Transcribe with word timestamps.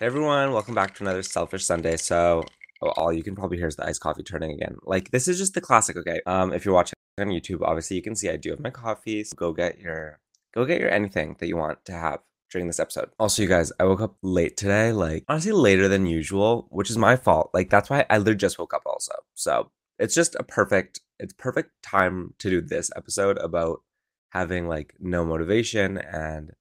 Hey 0.00 0.06
everyone, 0.06 0.52
welcome 0.52 0.76
back 0.76 0.94
to 0.94 1.02
another 1.02 1.24
Selfish 1.24 1.64
Sunday. 1.64 1.96
So, 1.96 2.44
all 2.80 3.12
you 3.12 3.24
can 3.24 3.34
probably 3.34 3.56
hear 3.56 3.66
is 3.66 3.74
the 3.74 3.84
iced 3.84 4.00
coffee 4.00 4.22
turning 4.22 4.52
again. 4.52 4.76
Like 4.84 5.10
this 5.10 5.26
is 5.26 5.38
just 5.38 5.54
the 5.54 5.60
classic, 5.60 5.96
okay? 5.96 6.20
Um, 6.24 6.52
if 6.52 6.64
you're 6.64 6.72
watching 6.72 6.94
on 7.18 7.26
YouTube, 7.26 7.62
obviously 7.62 7.96
you 7.96 8.02
can 8.02 8.14
see 8.14 8.30
I 8.30 8.36
do 8.36 8.50
have 8.50 8.60
my 8.60 8.70
coffee. 8.70 9.24
So 9.24 9.34
go 9.34 9.52
get 9.52 9.80
your, 9.80 10.20
go 10.54 10.64
get 10.64 10.80
your 10.80 10.88
anything 10.88 11.34
that 11.40 11.48
you 11.48 11.56
want 11.56 11.84
to 11.86 11.92
have 11.94 12.20
during 12.48 12.68
this 12.68 12.78
episode. 12.78 13.10
Also, 13.18 13.42
you 13.42 13.48
guys, 13.48 13.72
I 13.80 13.86
woke 13.86 14.00
up 14.00 14.14
late 14.22 14.56
today, 14.56 14.92
like 14.92 15.24
honestly 15.26 15.50
later 15.50 15.88
than 15.88 16.06
usual, 16.06 16.68
which 16.70 16.90
is 16.90 16.96
my 16.96 17.16
fault. 17.16 17.50
Like 17.52 17.68
that's 17.68 17.90
why 17.90 18.06
I 18.08 18.18
literally 18.18 18.36
just 18.36 18.60
woke 18.60 18.74
up 18.74 18.82
also. 18.86 19.14
So 19.34 19.72
it's 19.98 20.14
just 20.14 20.36
a 20.36 20.44
perfect, 20.44 21.00
it's 21.18 21.32
perfect 21.32 21.70
time 21.82 22.34
to 22.38 22.48
do 22.48 22.60
this 22.60 22.92
episode 22.94 23.36
about 23.38 23.82
having 24.30 24.68
like 24.68 24.94
no 25.00 25.24
motivation 25.24 25.98
and 25.98 26.52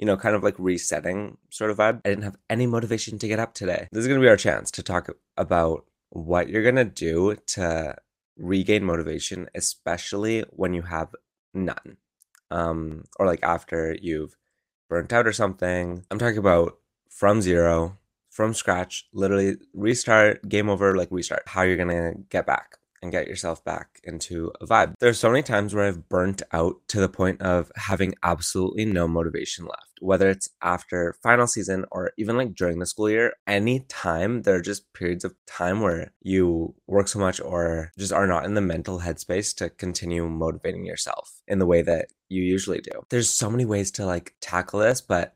you 0.00 0.06
know, 0.06 0.16
kind 0.16 0.34
of 0.34 0.42
like 0.42 0.54
resetting 0.58 1.36
sort 1.50 1.70
of 1.70 1.76
vibe. 1.76 2.00
I 2.06 2.08
didn't 2.08 2.24
have 2.24 2.38
any 2.48 2.66
motivation 2.66 3.18
to 3.18 3.28
get 3.28 3.38
up 3.38 3.52
today. 3.52 3.86
This 3.92 4.00
is 4.00 4.08
going 4.08 4.18
to 4.18 4.24
be 4.24 4.30
our 4.30 4.36
chance 4.36 4.70
to 4.72 4.82
talk 4.82 5.10
about 5.36 5.84
what 6.08 6.48
you're 6.48 6.62
going 6.62 6.76
to 6.76 6.86
do 6.86 7.36
to 7.48 7.96
regain 8.38 8.82
motivation, 8.82 9.50
especially 9.54 10.40
when 10.48 10.72
you 10.72 10.82
have 10.82 11.14
none. 11.52 11.98
Um, 12.50 13.04
or 13.18 13.26
like 13.26 13.42
after 13.42 13.94
you've 14.00 14.36
burnt 14.88 15.12
out 15.12 15.26
or 15.26 15.34
something. 15.34 16.06
I'm 16.10 16.18
talking 16.18 16.38
about 16.38 16.78
from 17.10 17.42
zero, 17.42 17.98
from 18.30 18.54
scratch, 18.54 19.06
literally 19.12 19.56
restart, 19.74 20.48
game 20.48 20.70
over, 20.70 20.96
like 20.96 21.08
restart, 21.10 21.42
how 21.46 21.60
you're 21.60 21.76
going 21.76 21.88
to 21.88 22.14
get 22.30 22.46
back 22.46 22.79
and 23.02 23.12
get 23.12 23.26
yourself 23.26 23.64
back 23.64 24.00
into 24.04 24.52
a 24.60 24.66
vibe. 24.66 24.94
There's 25.00 25.18
so 25.18 25.30
many 25.30 25.42
times 25.42 25.74
where 25.74 25.86
I've 25.86 26.08
burnt 26.08 26.42
out 26.52 26.76
to 26.88 27.00
the 27.00 27.08
point 27.08 27.40
of 27.40 27.72
having 27.76 28.14
absolutely 28.22 28.84
no 28.84 29.08
motivation 29.08 29.64
left, 29.64 29.98
whether 30.00 30.28
it's 30.28 30.48
after 30.62 31.14
final 31.22 31.46
season 31.46 31.84
or 31.90 32.12
even 32.18 32.36
like 32.36 32.54
during 32.54 32.78
the 32.78 32.86
school 32.86 33.10
year. 33.10 33.34
Any 33.46 33.80
time 33.88 34.42
there 34.42 34.56
are 34.56 34.62
just 34.62 34.92
periods 34.92 35.24
of 35.24 35.34
time 35.46 35.80
where 35.80 36.12
you 36.20 36.74
work 36.86 37.08
so 37.08 37.18
much 37.18 37.40
or 37.40 37.92
just 37.98 38.12
are 38.12 38.26
not 38.26 38.44
in 38.44 38.54
the 38.54 38.60
mental 38.60 39.00
headspace 39.00 39.54
to 39.56 39.70
continue 39.70 40.28
motivating 40.28 40.84
yourself 40.84 41.40
in 41.48 41.58
the 41.58 41.66
way 41.66 41.82
that 41.82 42.08
you 42.28 42.42
usually 42.42 42.80
do. 42.80 43.02
There's 43.10 43.30
so 43.30 43.50
many 43.50 43.64
ways 43.64 43.90
to 43.92 44.06
like 44.06 44.34
tackle 44.40 44.80
this, 44.80 45.00
but 45.00 45.34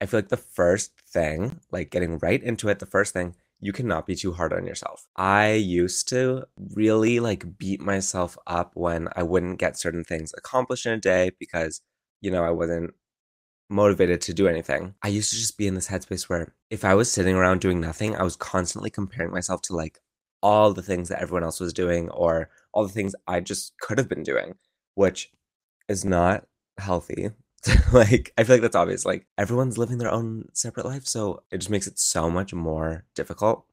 I 0.00 0.06
feel 0.06 0.18
like 0.18 0.28
the 0.28 0.36
first 0.36 0.92
thing, 1.08 1.60
like 1.72 1.90
getting 1.90 2.18
right 2.18 2.42
into 2.42 2.68
it, 2.68 2.78
the 2.78 2.86
first 2.86 3.14
thing 3.14 3.34
you 3.60 3.72
cannot 3.72 4.06
be 4.06 4.14
too 4.14 4.32
hard 4.32 4.52
on 4.52 4.66
yourself. 4.66 5.06
I 5.16 5.52
used 5.52 6.08
to 6.08 6.44
really 6.74 7.20
like 7.20 7.58
beat 7.58 7.80
myself 7.80 8.36
up 8.46 8.72
when 8.74 9.08
I 9.16 9.22
wouldn't 9.22 9.58
get 9.58 9.78
certain 9.78 10.04
things 10.04 10.32
accomplished 10.36 10.86
in 10.86 10.92
a 10.92 10.98
day 10.98 11.32
because, 11.38 11.80
you 12.20 12.30
know, 12.30 12.44
I 12.44 12.50
wasn't 12.50 12.94
motivated 13.68 14.20
to 14.22 14.34
do 14.34 14.46
anything. 14.46 14.94
I 15.02 15.08
used 15.08 15.30
to 15.30 15.36
just 15.36 15.58
be 15.58 15.66
in 15.66 15.74
this 15.74 15.88
headspace 15.88 16.28
where 16.28 16.54
if 16.70 16.84
I 16.84 16.94
was 16.94 17.10
sitting 17.10 17.34
around 17.34 17.60
doing 17.60 17.80
nothing, 17.80 18.14
I 18.14 18.22
was 18.22 18.36
constantly 18.36 18.90
comparing 18.90 19.32
myself 19.32 19.62
to 19.62 19.76
like 19.76 20.00
all 20.42 20.72
the 20.72 20.82
things 20.82 21.08
that 21.08 21.20
everyone 21.20 21.42
else 21.42 21.58
was 21.58 21.72
doing 21.72 22.10
or 22.10 22.50
all 22.72 22.86
the 22.86 22.92
things 22.92 23.14
I 23.26 23.40
just 23.40 23.72
could 23.80 23.98
have 23.98 24.08
been 24.08 24.22
doing, 24.22 24.54
which 24.94 25.30
is 25.88 26.04
not 26.04 26.46
healthy 26.78 27.30
like 27.92 28.32
I 28.38 28.44
feel 28.44 28.56
like 28.56 28.62
that's 28.62 28.76
obvious. 28.76 29.04
Like 29.04 29.26
everyone's 29.38 29.78
living 29.78 29.98
their 29.98 30.10
own 30.12 30.48
separate 30.52 30.86
life, 30.86 31.06
so 31.06 31.42
it 31.50 31.58
just 31.58 31.70
makes 31.70 31.86
it 31.86 31.98
so 31.98 32.30
much 32.30 32.54
more 32.54 33.04
difficult 33.14 33.64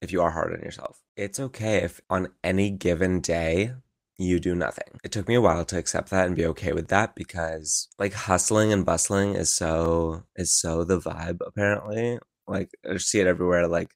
if 0.00 0.12
you 0.12 0.22
are 0.22 0.30
hard 0.30 0.52
on 0.52 0.60
yourself. 0.60 1.02
It's 1.16 1.40
okay 1.40 1.78
if 1.78 2.00
on 2.08 2.28
any 2.42 2.70
given 2.70 3.20
day 3.20 3.72
you 4.18 4.38
do 4.38 4.54
nothing. 4.54 5.00
It 5.02 5.12
took 5.12 5.28
me 5.28 5.34
a 5.34 5.40
while 5.40 5.64
to 5.66 5.78
accept 5.78 6.10
that 6.10 6.26
and 6.26 6.36
be 6.36 6.46
okay 6.46 6.72
with 6.72 6.88
that 6.88 7.14
because 7.14 7.88
like 7.98 8.12
hustling 8.12 8.72
and 8.72 8.86
bustling 8.86 9.34
is 9.34 9.50
so 9.50 10.24
is 10.36 10.52
so 10.52 10.84
the 10.84 11.00
vibe 11.00 11.40
apparently. 11.44 12.18
Like 12.46 12.70
I 12.88 12.96
see 12.98 13.20
it 13.20 13.26
everywhere 13.26 13.66
like 13.66 13.90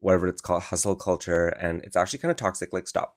whatever 0.00 0.28
it's 0.28 0.42
called 0.42 0.64
hustle 0.64 0.96
culture 0.96 1.48
and 1.48 1.82
it's 1.84 1.96
actually 1.96 2.18
kind 2.18 2.30
of 2.30 2.36
toxic 2.36 2.72
like 2.72 2.86
stop. 2.86 3.16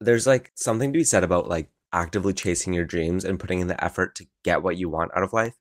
There's 0.00 0.26
like 0.26 0.52
something 0.54 0.92
to 0.92 0.98
be 0.98 1.04
said 1.04 1.24
about 1.24 1.48
like 1.48 1.70
actively 1.94 2.34
chasing 2.34 2.74
your 2.74 2.84
dreams 2.84 3.24
and 3.24 3.40
putting 3.40 3.60
in 3.60 3.68
the 3.68 3.82
effort 3.82 4.14
to 4.16 4.26
get 4.42 4.62
what 4.62 4.76
you 4.76 4.90
want 4.90 5.12
out 5.16 5.22
of 5.22 5.32
life. 5.32 5.54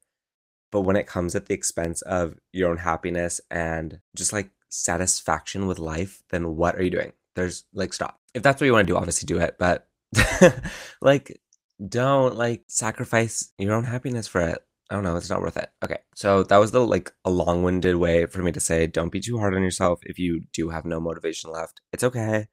But 0.72 0.82
when 0.82 0.96
it 0.96 1.08
comes 1.08 1.36
at 1.36 1.46
the 1.46 1.54
expense 1.54 2.02
of 2.02 2.36
your 2.52 2.72
own 2.72 2.78
happiness 2.78 3.40
and 3.52 4.00
just 4.16 4.34
like 4.34 4.50
satisfaction 4.70 5.68
with 5.68 5.78
life, 5.78 6.24
then 6.32 6.56
what 6.56 6.76
are 6.76 6.84
you 6.84 6.90
doing? 6.90 7.14
There's 7.36 7.64
like, 7.74 7.94
stop. 7.94 8.20
If 8.34 8.42
that's 8.42 8.60
what 8.60 8.66
you 8.66 8.74
want 8.74 8.88
to 8.88 8.92
do, 8.92 8.98
obviously 8.98 9.28
do 9.28 9.38
it. 9.38 9.56
But 9.60 9.88
like, 11.02 11.40
don't 11.88 12.36
like 12.36 12.64
sacrifice 12.68 13.52
your 13.60 13.74
own 13.74 13.84
happiness 13.84 14.28
for 14.28 14.42
it. 14.42 14.60
I 14.90 14.96
don't 14.96 15.04
know. 15.04 15.16
It's 15.16 15.30
not 15.30 15.42
worth 15.42 15.58
it. 15.58 15.70
Okay. 15.84 16.00
So 16.16 16.44
that 16.44 16.58
was 16.58 16.72
the 16.72 16.86
like 16.86 17.12
a 17.26 17.30
long 17.30 17.64
winded 17.64 17.96
way 17.96 18.26
for 18.26 18.42
me 18.42 18.52
to 18.52 18.60
say 18.60 18.88
don't 18.88 19.12
be 19.12 19.20
too 19.20 19.38
hard 19.38 19.56
on 19.56 19.64
yourself 19.64 20.00
if 20.04 20.20
you 20.20 20.42
do 20.54 20.70
have 20.70 20.86
no 20.86 21.00
motivation 21.00 21.52
left. 21.52 21.82
It's 21.92 22.04
okay. 22.04 22.48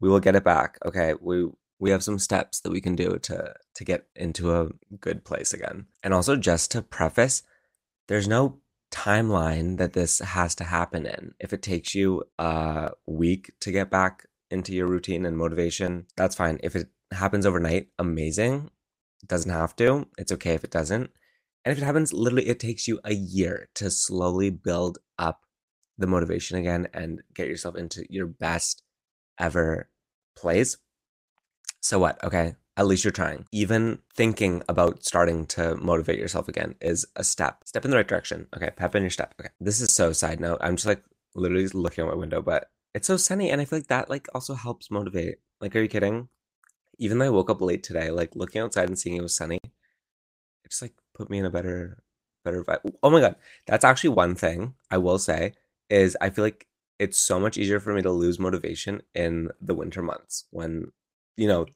We 0.00 0.08
will 0.08 0.20
get 0.20 0.36
it 0.36 0.44
back. 0.44 0.78
Okay. 0.84 1.14
We 1.20 1.48
we 1.78 1.90
have 1.90 2.02
some 2.02 2.18
steps 2.18 2.60
that 2.60 2.70
we 2.72 2.80
can 2.80 2.96
do 2.96 3.18
to 3.18 3.54
to 3.74 3.84
get 3.84 4.06
into 4.14 4.54
a 4.54 4.68
good 5.00 5.24
place 5.24 5.52
again. 5.52 5.86
And 6.02 6.14
also 6.14 6.36
just 6.36 6.70
to 6.72 6.82
preface, 6.82 7.42
there's 8.08 8.28
no 8.28 8.58
timeline 8.92 9.78
that 9.78 9.92
this 9.92 10.20
has 10.20 10.54
to 10.56 10.64
happen 10.64 11.06
in. 11.06 11.34
If 11.40 11.52
it 11.52 11.62
takes 11.62 11.94
you 11.94 12.24
a 12.38 12.90
week 13.06 13.52
to 13.60 13.72
get 13.72 13.90
back 13.90 14.26
into 14.50 14.72
your 14.72 14.86
routine 14.86 15.26
and 15.26 15.36
motivation, 15.36 16.06
that's 16.16 16.36
fine. 16.36 16.58
If 16.62 16.76
it 16.76 16.88
happens 17.12 17.46
overnight, 17.46 17.88
amazing. 17.98 18.70
It 19.22 19.28
doesn't 19.28 19.50
have 19.50 19.74
to. 19.76 20.06
It's 20.18 20.32
okay 20.32 20.54
if 20.54 20.64
it 20.64 20.70
doesn't. 20.70 21.10
And 21.64 21.72
if 21.72 21.78
it 21.78 21.84
happens, 21.84 22.12
literally, 22.12 22.46
it 22.46 22.60
takes 22.60 22.86
you 22.86 23.00
a 23.04 23.12
year 23.12 23.68
to 23.74 23.90
slowly 23.90 24.50
build 24.50 24.98
up 25.18 25.40
the 25.98 26.06
motivation 26.06 26.58
again 26.58 26.86
and 26.94 27.22
get 27.34 27.48
yourself 27.48 27.76
into 27.76 28.04
your 28.08 28.26
best 28.26 28.82
ever 29.38 29.88
place 30.36 30.76
so 31.86 32.00
what? 32.00 32.22
Okay. 32.24 32.56
At 32.76 32.88
least 32.88 33.04
you're 33.04 33.12
trying. 33.12 33.46
Even 33.52 34.00
thinking 34.14 34.60
about 34.68 35.04
starting 35.04 35.46
to 35.46 35.76
motivate 35.76 36.18
yourself 36.18 36.48
again 36.48 36.74
is 36.80 37.06
a 37.14 37.22
step. 37.22 37.62
Step 37.64 37.84
in 37.84 37.92
the 37.92 37.96
right 37.96 38.08
direction. 38.08 38.48
Okay. 38.56 38.70
Pep 38.74 38.96
in 38.96 39.04
your 39.04 39.10
step. 39.10 39.34
Okay. 39.40 39.50
This 39.60 39.80
is 39.80 39.94
so 39.94 40.12
side 40.12 40.40
note. 40.40 40.58
I'm 40.60 40.74
just 40.74 40.86
like 40.86 41.04
literally 41.36 41.68
looking 41.68 42.02
out 42.02 42.10
my 42.10 42.16
window, 42.16 42.42
but 42.42 42.70
it's 42.92 43.06
so 43.06 43.16
sunny. 43.16 43.50
And 43.50 43.60
I 43.60 43.66
feel 43.66 43.78
like 43.78 43.86
that 43.86 44.10
like 44.10 44.26
also 44.34 44.54
helps 44.54 44.90
motivate. 44.90 45.36
Like, 45.60 45.76
are 45.76 45.80
you 45.80 45.86
kidding? 45.88 46.28
Even 46.98 47.18
though 47.18 47.26
I 47.26 47.30
woke 47.30 47.50
up 47.50 47.60
late 47.60 47.84
today, 47.84 48.10
like 48.10 48.34
looking 48.34 48.60
outside 48.62 48.88
and 48.88 48.98
seeing 48.98 49.16
it 49.16 49.22
was 49.22 49.36
sunny, 49.36 49.60
it 49.62 50.70
just 50.70 50.82
like 50.82 50.94
put 51.14 51.30
me 51.30 51.38
in 51.38 51.46
a 51.46 51.50
better, 51.50 52.02
better 52.44 52.64
vibe. 52.64 52.80
Oh 53.00 53.10
my 53.10 53.20
God. 53.20 53.36
That's 53.68 53.84
actually 53.84 54.10
one 54.10 54.34
thing 54.34 54.74
I 54.90 54.98
will 54.98 55.20
say 55.20 55.52
is 55.88 56.16
I 56.20 56.30
feel 56.30 56.44
like 56.44 56.66
it's 56.98 57.16
so 57.16 57.38
much 57.38 57.56
easier 57.56 57.78
for 57.78 57.94
me 57.94 58.02
to 58.02 58.10
lose 58.10 58.40
motivation 58.40 59.02
in 59.14 59.50
the 59.60 59.74
winter 59.74 60.02
months 60.02 60.46
when 60.50 60.90
you 61.36 61.48
know, 61.48 61.66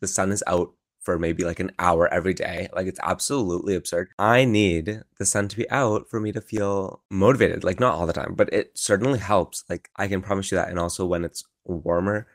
the 0.00 0.06
sun 0.06 0.32
is 0.32 0.42
out 0.46 0.72
for 1.00 1.18
maybe 1.18 1.44
like 1.44 1.60
an 1.60 1.70
hour 1.78 2.12
every 2.12 2.34
day. 2.34 2.68
Like 2.74 2.88
it's 2.88 2.98
absolutely 3.02 3.76
absurd. 3.76 4.10
I 4.18 4.44
need 4.44 5.02
the 5.18 5.24
sun 5.24 5.46
to 5.48 5.56
be 5.56 5.70
out 5.70 6.08
for 6.10 6.18
me 6.18 6.32
to 6.32 6.40
feel 6.40 7.00
motivated. 7.10 7.62
Like 7.62 7.78
not 7.78 7.94
all 7.94 8.06
the 8.06 8.12
time, 8.12 8.34
but 8.34 8.52
it 8.52 8.76
certainly 8.76 9.20
helps. 9.20 9.64
Like 9.70 9.88
I 9.96 10.08
can 10.08 10.20
promise 10.20 10.50
you 10.50 10.56
that. 10.56 10.68
And 10.68 10.80
also 10.80 11.06
when 11.06 11.24
it's 11.24 11.44
warmer, 11.64 12.26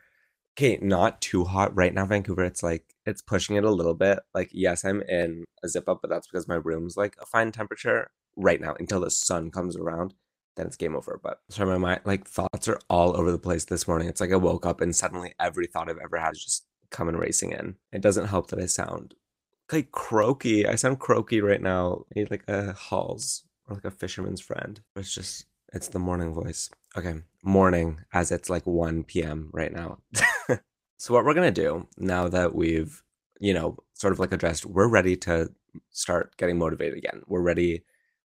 okay, 0.58 0.80
not 0.82 1.22
too 1.22 1.44
hot 1.44 1.76
right 1.76 1.94
now, 1.94 2.06
Vancouver. 2.06 2.46
It's 2.46 2.64
like 2.64 2.96
it's 3.06 3.22
pushing 3.22 3.58
it 3.58 3.66
a 3.66 3.72
little 3.72 3.94
bit. 3.94 4.20
Like 4.34 4.50
yes, 4.54 4.86
I'm 4.86 5.02
in 5.02 5.44
a 5.64 5.68
zip 5.68 5.90
up, 5.90 6.00
but 6.02 6.10
that's 6.10 6.28
because 6.28 6.48
my 6.48 6.56
room's 6.56 6.96
like 6.96 7.18
a 7.22 7.26
fine 7.26 7.52
temperature 7.52 8.10
right 8.38 8.62
now 8.62 8.76
until 8.80 9.02
the 9.02 9.12
sun 9.12 9.52
comes 9.52 9.76
around. 9.76 10.14
Then 10.56 10.68
it's 10.68 10.78
game 10.78 10.96
over. 10.96 11.20
But 11.22 11.40
sorry, 11.50 11.70
my 11.70 11.78
mind, 11.78 12.02
like 12.06 12.28
thoughts 12.28 12.68
are 12.68 12.80
all 12.90 13.16
over 13.18 13.32
the 13.32 13.40
place 13.40 13.66
this 13.66 13.88
morning. 13.88 14.08
It's 14.08 14.22
like 14.22 14.32
I 14.32 14.36
woke 14.36 14.66
up 14.66 14.82
and 14.82 14.96
suddenly 14.96 15.34
every 15.40 15.68
thought 15.68 15.90
I've 15.90 15.98
ever 15.98 16.18
had 16.18 16.34
is 16.34 16.44
just 16.44 16.66
coming 16.90 17.16
racing 17.16 17.52
in. 17.54 17.76
It 17.92 18.02
doesn't 18.02 18.28
help 18.28 18.50
that 18.50 18.60
I 18.60 18.66
sound 18.66 19.16
like 19.72 19.92
croaky. 19.92 20.68
I 20.68 20.76
sound 20.76 21.00
croaky 21.00 21.42
right 21.42 21.62
now. 21.62 22.06
I 22.12 22.20
need 22.20 22.32
like 22.32 22.44
a 22.48 22.74
Halls 22.74 23.44
or 23.68 23.76
like 23.76 23.86
a 23.86 23.92
fisherman's 23.92 24.42
friend. 24.42 24.82
It's 24.96 25.14
just 25.14 25.46
it's 25.74 25.88
the 25.88 26.00
morning 26.00 26.34
voice. 26.34 26.70
Okay, 26.98 27.16
morning 27.44 28.02
as 28.14 28.32
it's 28.32 28.50
like 28.50 28.66
1 28.68 29.06
p.m. 29.06 29.50
right 29.54 29.72
now. 29.72 30.00
so 30.98 31.14
what 31.14 31.26
we're 31.26 31.34
gonna 31.34 31.52
do 31.52 31.88
now 31.98 32.28
that 32.28 32.54
we've 32.54 33.02
you 33.40 33.54
know 33.54 33.78
sort 33.94 34.14
of 34.14 34.20
like 34.20 34.34
addressed, 34.34 34.66
we're 34.66 34.90
ready 34.90 35.16
to 35.16 35.50
start 35.92 36.36
getting 36.38 36.58
motivated 36.58 36.98
again. 36.98 37.22
We're 37.28 37.42
ready. 37.42 37.84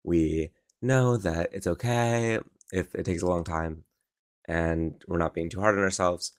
We 0.04 0.50
know 0.82 1.16
that 1.16 1.50
it's 1.52 1.66
okay 1.66 2.38
if 2.72 2.94
it 2.94 3.04
takes 3.04 3.22
a 3.22 3.26
long 3.26 3.44
time, 3.44 3.84
and 4.46 5.02
we're 5.06 5.18
not 5.18 5.34
being 5.34 5.50
too 5.50 5.60
hard 5.60 5.76
on 5.76 5.84
ourselves 5.84 6.32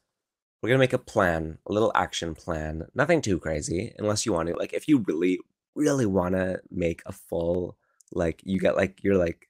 we're 0.63 0.69
gonna 0.69 0.79
make 0.79 0.93
a 0.93 0.97
plan, 0.97 1.57
a 1.67 1.73
little 1.73 1.91
action 1.93 2.33
plan. 2.33 2.87
Nothing 2.95 3.21
too 3.21 3.37
crazy, 3.37 3.93
unless 3.99 4.25
you 4.25 4.31
want 4.31 4.47
to. 4.47 4.55
Like, 4.55 4.71
if 4.71 4.87
you 4.87 4.99
really, 5.05 5.39
really 5.75 6.05
want 6.05 6.35
to 6.35 6.61
make 6.71 7.01
a 7.05 7.11
full, 7.11 7.75
like, 8.13 8.41
you 8.45 8.59
get 8.59 8.77
like 8.77 9.03
you're 9.03 9.17
like, 9.17 9.49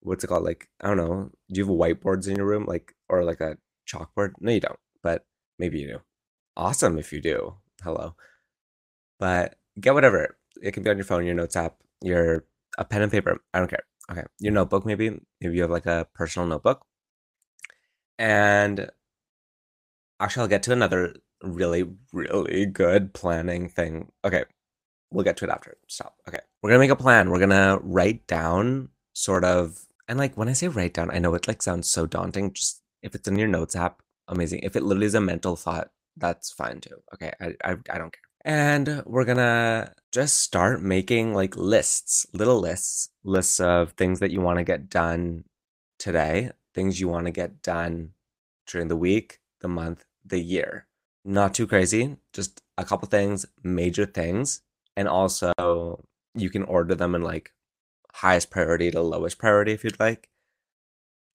what's 0.00 0.22
it 0.22 0.26
called? 0.26 0.44
Like, 0.44 0.68
I 0.82 0.88
don't 0.88 0.98
know. 0.98 1.30
Do 1.50 1.60
you 1.60 1.66
have 1.66 1.74
whiteboards 1.74 2.28
in 2.28 2.36
your 2.36 2.44
room, 2.46 2.66
like, 2.66 2.94
or 3.08 3.24
like 3.24 3.40
a 3.40 3.56
chalkboard? 3.88 4.32
No, 4.38 4.52
you 4.52 4.60
don't. 4.60 4.78
But 5.02 5.24
maybe 5.58 5.80
you 5.80 5.88
do. 5.88 6.00
Awesome 6.58 6.98
if 6.98 7.10
you 7.10 7.22
do. 7.22 7.54
Hello. 7.82 8.14
But 9.18 9.56
get 9.80 9.94
whatever. 9.94 10.36
It 10.62 10.72
can 10.72 10.82
be 10.82 10.90
on 10.90 10.98
your 10.98 11.04
phone, 11.06 11.24
your 11.24 11.34
notes 11.34 11.56
app, 11.56 11.76
your 12.02 12.44
a 12.76 12.84
pen 12.84 13.02
and 13.02 13.10
paper. 13.12 13.40
I 13.54 13.60
don't 13.60 13.68
care. 13.68 13.84
Okay, 14.10 14.24
your 14.38 14.52
notebook 14.52 14.86
maybe 14.86 15.10
maybe 15.40 15.56
you 15.56 15.62
have 15.62 15.70
like 15.70 15.86
a 15.86 16.06
personal 16.14 16.48
notebook, 16.48 16.86
and 18.18 18.90
actually 20.20 20.42
I'll 20.42 20.48
get 20.48 20.62
to 20.64 20.72
another 20.72 21.14
really 21.42 21.84
really 22.12 22.66
good 22.66 23.12
planning 23.14 23.68
thing. 23.68 24.10
Okay, 24.24 24.44
we'll 25.12 25.24
get 25.24 25.38
to 25.38 25.46
it 25.46 25.50
after. 25.50 25.76
Stop. 25.88 26.16
Okay, 26.28 26.40
we're 26.62 26.70
gonna 26.70 26.80
make 26.80 26.90
a 26.92 26.96
plan. 26.96 27.30
We're 27.30 27.40
gonna 27.40 27.78
write 27.82 28.26
down 28.28 28.90
sort 29.14 29.44
of, 29.44 29.86
and 30.08 30.18
like 30.18 30.36
when 30.36 30.48
I 30.50 30.54
say 30.54 30.68
write 30.68 30.94
down, 30.94 31.12
I 31.12 31.20
know 31.20 31.34
it 31.34 31.48
like 31.48 31.62
sounds 31.62 31.88
so 31.90 32.06
daunting. 32.06 32.54
Just 32.54 32.82
if 33.02 33.16
it's 33.16 33.28
in 33.28 33.38
your 33.38 33.48
notes 33.48 33.76
app, 33.76 34.02
amazing. 34.28 34.60
If 34.64 34.76
it 34.76 34.84
literally 34.84 35.06
is 35.08 35.16
a 35.16 35.22
mental 35.22 35.56
thought, 35.56 35.90
that's 36.18 36.52
fine 36.52 36.80
too. 36.82 36.98
Okay, 37.14 37.32
I 37.40 37.54
I, 37.64 37.72
I 37.90 37.98
don't 37.98 38.12
care. 38.14 38.23
And 38.44 39.02
we're 39.06 39.24
gonna 39.24 39.94
just 40.12 40.40
start 40.40 40.82
making 40.82 41.32
like 41.34 41.56
lists, 41.56 42.26
little 42.32 42.60
lists, 42.60 43.08
lists 43.24 43.58
of 43.58 43.92
things 43.92 44.20
that 44.20 44.30
you 44.30 44.40
want 44.40 44.58
to 44.58 44.64
get 44.64 44.90
done 44.90 45.44
today, 45.98 46.50
things 46.74 47.00
you 47.00 47.08
want 47.08 47.26
to 47.26 47.32
get 47.32 47.62
done 47.62 48.10
during 48.66 48.88
the 48.88 48.96
week, 48.96 49.40
the 49.60 49.68
month, 49.68 50.04
the 50.24 50.40
year. 50.40 50.86
Not 51.24 51.54
too 51.54 51.66
crazy, 51.66 52.18
just 52.32 52.60
a 52.76 52.84
couple 52.84 53.08
things, 53.08 53.46
major 53.62 54.04
things. 54.04 54.60
And 54.96 55.08
also, 55.08 56.04
you 56.34 56.50
can 56.50 56.64
order 56.64 56.94
them 56.94 57.14
in 57.14 57.22
like 57.22 57.52
highest 58.12 58.50
priority 58.50 58.90
to 58.90 59.00
lowest 59.00 59.38
priority 59.38 59.72
if 59.72 59.84
you'd 59.84 59.98
like. 59.98 60.28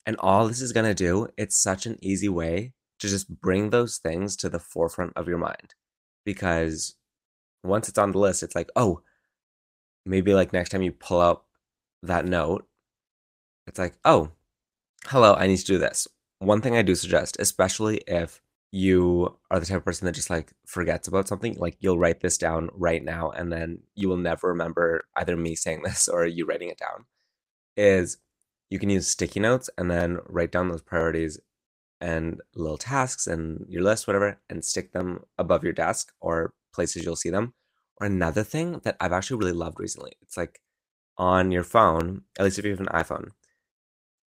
And 0.06 0.16
all 0.20 0.48
this 0.48 0.62
is 0.62 0.74
going 0.74 0.86
to 0.86 0.94
do, 0.94 1.28
it's 1.38 1.58
such 1.62 1.86
an 1.86 1.98
easy 2.02 2.30
way 2.30 2.74
to 3.00 3.08
just 3.08 3.42
bring 3.42 3.70
those 3.70 3.98
things 3.98 4.36
to 4.38 4.50
the 4.50 4.60
forefront 4.60 5.14
of 5.16 5.28
your 5.28 5.38
mind. 5.38 5.74
Because 6.26 6.96
once 7.64 7.90
it's 7.90 7.98
on 7.98 8.12
the 8.12 8.20
list, 8.20 8.44
it's 8.44 8.56
like, 8.56 8.70
oh, 8.76 9.02
maybe 10.06 10.34
like 10.34 10.54
next 10.54 10.70
time 10.70 10.82
you 10.82 10.92
pull 10.92 11.20
up 11.20 11.46
that 12.04 12.26
note, 12.26 12.66
it's 13.68 13.80
like, 13.80 13.96
oh, 14.06 14.32
hello, 15.06 15.36
I 15.36 15.48
need 15.48 15.58
to 15.58 15.66
do 15.66 15.78
this. 15.78 16.08
One 16.40 16.62
thing 16.62 16.76
I 16.76 16.82
do 16.82 16.96
suggest, 16.96 17.38
especially 17.40 17.98
if 18.08 18.42
you 18.72 19.38
are 19.50 19.60
the 19.60 19.66
type 19.66 19.78
of 19.78 19.86
person 19.86 20.06
that 20.06 20.16
just 20.16 20.30
like 20.30 20.54
forgets 20.66 21.08
about 21.08 21.28
something, 21.28 21.56
like 21.56 21.78
you'll 21.80 21.98
write 21.98 22.22
this 22.22 22.38
down 22.38 22.70
right 22.74 23.04
now 23.04 23.32
and 23.32 23.52
then 23.52 23.80
you 23.96 24.08
will 24.08 24.18
never 24.18 24.48
remember 24.48 25.06
either 25.16 25.36
me 25.36 25.56
saying 25.56 25.82
this 25.84 26.08
or 26.08 26.26
you 26.26 26.46
writing 26.46 26.70
it 26.70 26.78
down, 26.78 27.06
is 27.76 28.18
you 28.70 28.80
can 28.80 28.90
use 28.90 29.08
sticky 29.08 29.40
notes 29.40 29.70
and 29.78 29.90
then 29.90 30.20
write 30.28 30.52
down 30.52 30.70
those 30.70 30.82
priorities 30.82 31.40
and 32.02 32.42
little 32.56 32.78
tasks 32.78 33.28
and 33.28 33.66
your 33.68 33.84
list, 33.84 34.08
whatever, 34.08 34.40
and 34.50 34.64
stick 34.64 34.94
them 34.94 35.22
above 35.38 35.64
your 35.64 35.74
desk 35.74 36.14
or 36.22 36.54
places 36.74 37.04
you'll 37.04 37.16
see 37.16 37.30
them. 37.30 37.54
Or 37.98 38.07
another 38.07 38.44
thing 38.44 38.80
that 38.83 38.95
I've 39.00 39.12
actually 39.12 39.38
really 39.38 39.57
loved 39.57 39.80
recently, 39.80 40.13
it's 40.21 40.38
like 40.38 40.60
on 41.18 41.51
your 41.51 41.63
phone, 41.63 42.24
at 42.38 42.45
least 42.45 42.57
if 42.57 42.66
you 42.66 42.71
have 42.71 42.80
an 42.80 42.88
iPhone, 42.88 43.30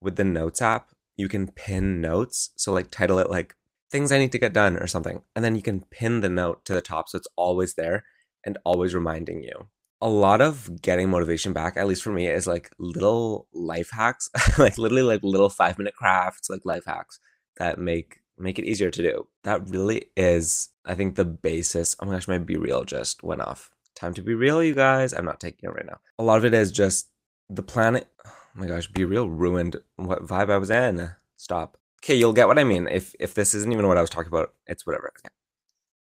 with 0.02 0.16
the 0.16 0.24
Notes 0.24 0.60
app, 0.60 0.90
you 1.16 1.28
can 1.28 1.48
pin 1.48 2.00
notes. 2.00 2.50
So 2.56 2.72
like 2.72 2.90
title 2.90 3.18
it 3.18 3.30
like 3.30 3.54
things 3.90 4.10
I 4.10 4.18
need 4.18 4.32
to 4.32 4.38
get 4.38 4.52
done 4.52 4.76
or 4.76 4.86
something. 4.86 5.22
And 5.36 5.44
then 5.44 5.56
you 5.56 5.62
can 5.62 5.84
pin 5.90 6.20
the 6.20 6.28
note 6.28 6.64
to 6.64 6.74
the 6.74 6.80
top 6.80 7.08
so 7.08 7.18
it's 7.18 7.28
always 7.36 7.74
there 7.74 8.04
and 8.44 8.58
always 8.64 8.94
reminding 8.94 9.42
you. 9.42 9.68
A 10.00 10.08
lot 10.08 10.40
of 10.40 10.82
getting 10.82 11.10
motivation 11.10 11.52
back, 11.52 11.76
at 11.76 11.86
least 11.86 12.02
for 12.02 12.10
me, 12.10 12.26
is 12.26 12.46
like 12.46 12.70
little 12.78 13.46
life 13.52 13.90
hacks, 13.92 14.28
like 14.58 14.76
literally 14.78 15.02
like 15.02 15.22
little 15.22 15.50
five 15.50 15.78
minute 15.78 15.94
crafts, 15.94 16.50
like 16.50 16.62
life 16.64 16.84
hacks 16.86 17.20
that 17.58 17.78
make 17.78 18.16
make 18.38 18.58
it 18.58 18.64
easier 18.64 18.90
to 18.90 19.02
do. 19.02 19.26
That 19.44 19.68
really 19.68 20.06
is, 20.16 20.70
I 20.84 20.94
think, 20.94 21.14
the 21.14 21.24
basis. 21.24 21.96
Oh 22.00 22.06
my 22.06 22.12
gosh, 22.14 22.28
my 22.28 22.38
BeReal 22.38 22.86
just 22.86 23.22
went 23.22 23.40
off. 23.40 23.70
Time 23.94 24.14
to 24.14 24.22
be 24.22 24.34
real, 24.34 24.62
you 24.62 24.74
guys. 24.74 25.12
I'm 25.12 25.24
not 25.24 25.40
taking 25.40 25.68
it 25.68 25.74
right 25.74 25.86
now. 25.86 26.00
A 26.18 26.24
lot 26.24 26.38
of 26.38 26.44
it 26.44 26.54
is 26.54 26.72
just 26.72 27.08
the 27.48 27.62
planet. 27.62 28.08
Oh 28.26 28.32
my 28.54 28.66
gosh, 28.66 28.90
BeReal 28.90 29.28
ruined 29.30 29.76
what 29.96 30.26
vibe 30.26 30.50
I 30.50 30.58
was 30.58 30.70
in. 30.70 31.10
Stop. 31.36 31.76
Okay, 32.02 32.16
you'll 32.16 32.32
get 32.32 32.48
what 32.48 32.58
I 32.58 32.64
mean. 32.64 32.88
If 32.88 33.14
if 33.20 33.34
this 33.34 33.54
isn't 33.54 33.72
even 33.72 33.86
what 33.86 33.98
I 33.98 34.00
was 34.00 34.10
talking 34.10 34.32
about, 34.32 34.54
it's 34.66 34.86
whatever. 34.86 35.12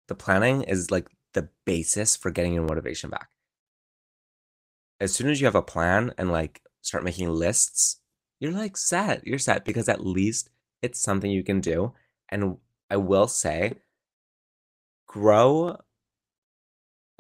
The 0.08 0.16
planning 0.16 0.62
is 0.64 0.92
like 0.92 1.10
the 1.34 1.50
basis 1.66 2.16
for 2.16 2.32
getting 2.32 2.54
your 2.54 2.64
motivation 2.64 3.10
back. 3.10 3.30
As 5.00 5.14
soon 5.14 5.30
as 5.30 5.42
you 5.42 5.46
have 5.46 5.56
a 5.56 5.62
plan 5.62 6.14
and 6.18 6.32
like 6.32 6.62
start 6.82 7.04
making 7.04 7.30
lists, 7.30 8.00
you're 8.40 8.52
like 8.52 8.78
set. 8.78 9.26
You're 9.26 9.40
set 9.40 9.66
because 9.66 9.90
at 9.90 10.06
least 10.06 10.50
it's 10.82 11.00
something 11.00 11.32
you 11.32 11.44
can 11.44 11.62
do. 11.62 11.94
And 12.30 12.58
I 12.90 12.98
will 12.98 13.28
say, 13.28 13.74
grow, 15.08 15.78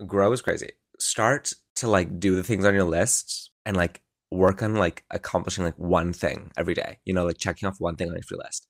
grow 0.06 0.31
is 0.31 0.42
crazy. 0.42 0.71
Start 1.00 1.54
to 1.75 1.88
like 1.88 2.19
do 2.19 2.36
the 2.36 2.44
things 2.44 2.65
on 2.65 2.74
your 2.74 2.83
list 2.83 3.51
and 3.65 3.77
like 3.77 4.01
work 4.31 4.62
on 4.62 4.75
like 4.75 5.04
accomplishing 5.12 5.63
like 5.63 5.77
one 5.77 6.13
thing 6.13 6.51
every 6.57 6.74
day, 6.74 7.00
you 7.06 7.13
know, 7.13 7.25
like 7.25 7.38
checking 7.38 7.68
off 7.68 7.80
one 7.80 7.95
thing 7.95 8.09
on 8.09 8.15
your 8.15 8.39
list. 8.39 8.68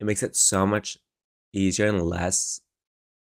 It 0.00 0.04
makes 0.04 0.22
it 0.22 0.36
so 0.36 0.66
much 0.66 0.98
easier 1.52 1.86
and 1.86 2.02
less 2.02 2.60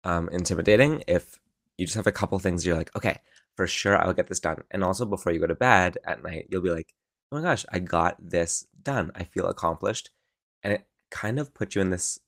um, 0.05 0.29
intimidating 0.31 1.03
if 1.07 1.39
you 1.79 1.87
just 1.87 1.97
have 1.97 2.07
a 2.07 2.13
couple 2.13 2.39
things 2.39 2.65
you're 2.65 2.77
like, 2.77 2.95
okay, 2.97 3.19
for 3.57 3.67
sure 3.67 3.97
I'll 3.97 4.13
get 4.13 4.29
this 4.29 4.41
done. 4.41 4.63
And 4.71 4.85
also 4.85 5.05
before 5.05 5.33
you 5.33 5.41
go 5.41 5.47
to 5.47 5.55
bed 5.55 5.99
at 6.05 6.23
night, 6.23 6.47
you'll 6.51 6.63
be 6.63 6.71
like, 6.71 6.95
oh 7.31 7.37
my 7.37 7.43
gosh, 7.43 7.65
I 7.73 7.81
got 7.81 8.17
this 8.21 8.67
done. 8.83 9.11
I 9.15 9.25
feel 9.25 9.47
accomplished 9.47 10.11
and 10.63 10.73
it 10.73 10.87
kind 11.11 11.39
of 11.39 11.55
put 11.55 11.75
you 11.75 11.81
in 11.81 11.91
this. 11.91 12.19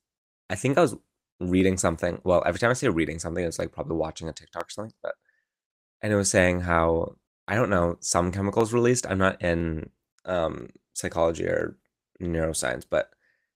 I 0.49 0.55
think 0.55 0.77
I 0.77 0.81
was 0.81 0.95
reading 1.39 1.77
something. 1.77 2.19
Well, 2.23 2.43
every 2.45 2.59
time 2.59 2.69
I 2.69 2.73
say 2.73 2.89
reading 2.89 3.19
something, 3.19 3.43
it's 3.43 3.59
like 3.59 3.71
probably 3.71 3.97
watching 3.97 4.27
a 4.29 4.33
TikTok 4.33 4.67
or 4.67 4.69
something. 4.69 4.93
But 5.01 5.15
and 6.01 6.13
it 6.13 6.15
was 6.15 6.29
saying 6.29 6.61
how 6.61 7.15
I 7.47 7.55
don't 7.55 7.69
know 7.69 7.97
some 7.99 8.31
chemicals 8.31 8.73
released. 8.73 9.07
I'm 9.09 9.17
not 9.17 9.41
in 9.41 9.89
um, 10.25 10.69
psychology 10.93 11.45
or 11.45 11.77
neuroscience, 12.21 12.85
but 12.89 13.09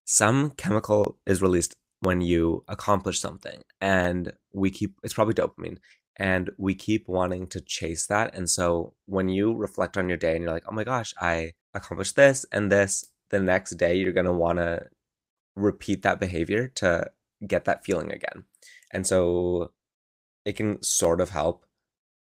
some 0.05 0.51
chemical 0.51 1.17
is 1.25 1.41
released 1.41 1.75
when 2.01 2.21
you 2.21 2.63
accomplish 2.67 3.19
something, 3.19 3.61
and 3.81 4.33
we 4.53 4.69
keep. 4.71 4.95
It's 5.03 5.13
probably 5.13 5.33
dopamine, 5.33 5.77
and 6.17 6.51
we 6.57 6.75
keep 6.75 7.07
wanting 7.07 7.47
to 7.47 7.61
chase 7.61 8.07
that. 8.07 8.35
And 8.35 8.49
so 8.49 8.93
when 9.05 9.29
you 9.29 9.53
reflect 9.53 9.97
on 9.97 10.09
your 10.09 10.17
day 10.17 10.35
and 10.35 10.43
you're 10.43 10.53
like, 10.53 10.65
oh 10.67 10.73
my 10.73 10.83
gosh, 10.83 11.13
I 11.19 11.53
accomplished 11.73 12.15
this 12.15 12.45
and 12.51 12.71
this, 12.71 13.05
the 13.29 13.39
next 13.39 13.71
day 13.71 13.95
you're 13.95 14.13
to 14.13 14.31
want 14.31 14.59
to 14.59 14.85
repeat 15.55 16.01
that 16.03 16.19
behavior 16.19 16.67
to 16.75 17.11
get 17.45 17.65
that 17.65 17.85
feeling 17.85 18.11
again. 18.11 18.45
And 18.91 19.05
so 19.05 19.71
it 20.45 20.53
can 20.53 20.81
sort 20.81 21.21
of 21.21 21.29
help. 21.29 21.65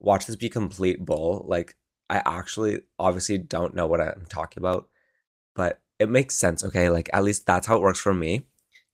Watch 0.01 0.27
this 0.27 0.37
be 0.37 0.49
complete 0.49 1.05
bull. 1.05 1.45
Like, 1.49 1.77
I 2.11 2.23
actually 2.27 2.81
obviously 2.99 3.39
don't 3.39 3.75
know 3.75 3.87
what 3.87 4.01
I'm 4.01 4.27
talking 4.29 4.61
about, 4.61 4.89
but 5.55 5.81
it 5.99 6.09
makes 6.09 6.35
sense. 6.35 6.65
Okay. 6.65 6.91
Like, 6.91 7.09
at 7.13 7.25
least 7.25 7.47
that's 7.47 7.67
how 7.67 7.77
it 7.77 7.83
works 7.83 8.01
for 8.01 8.13
me. 8.13 8.47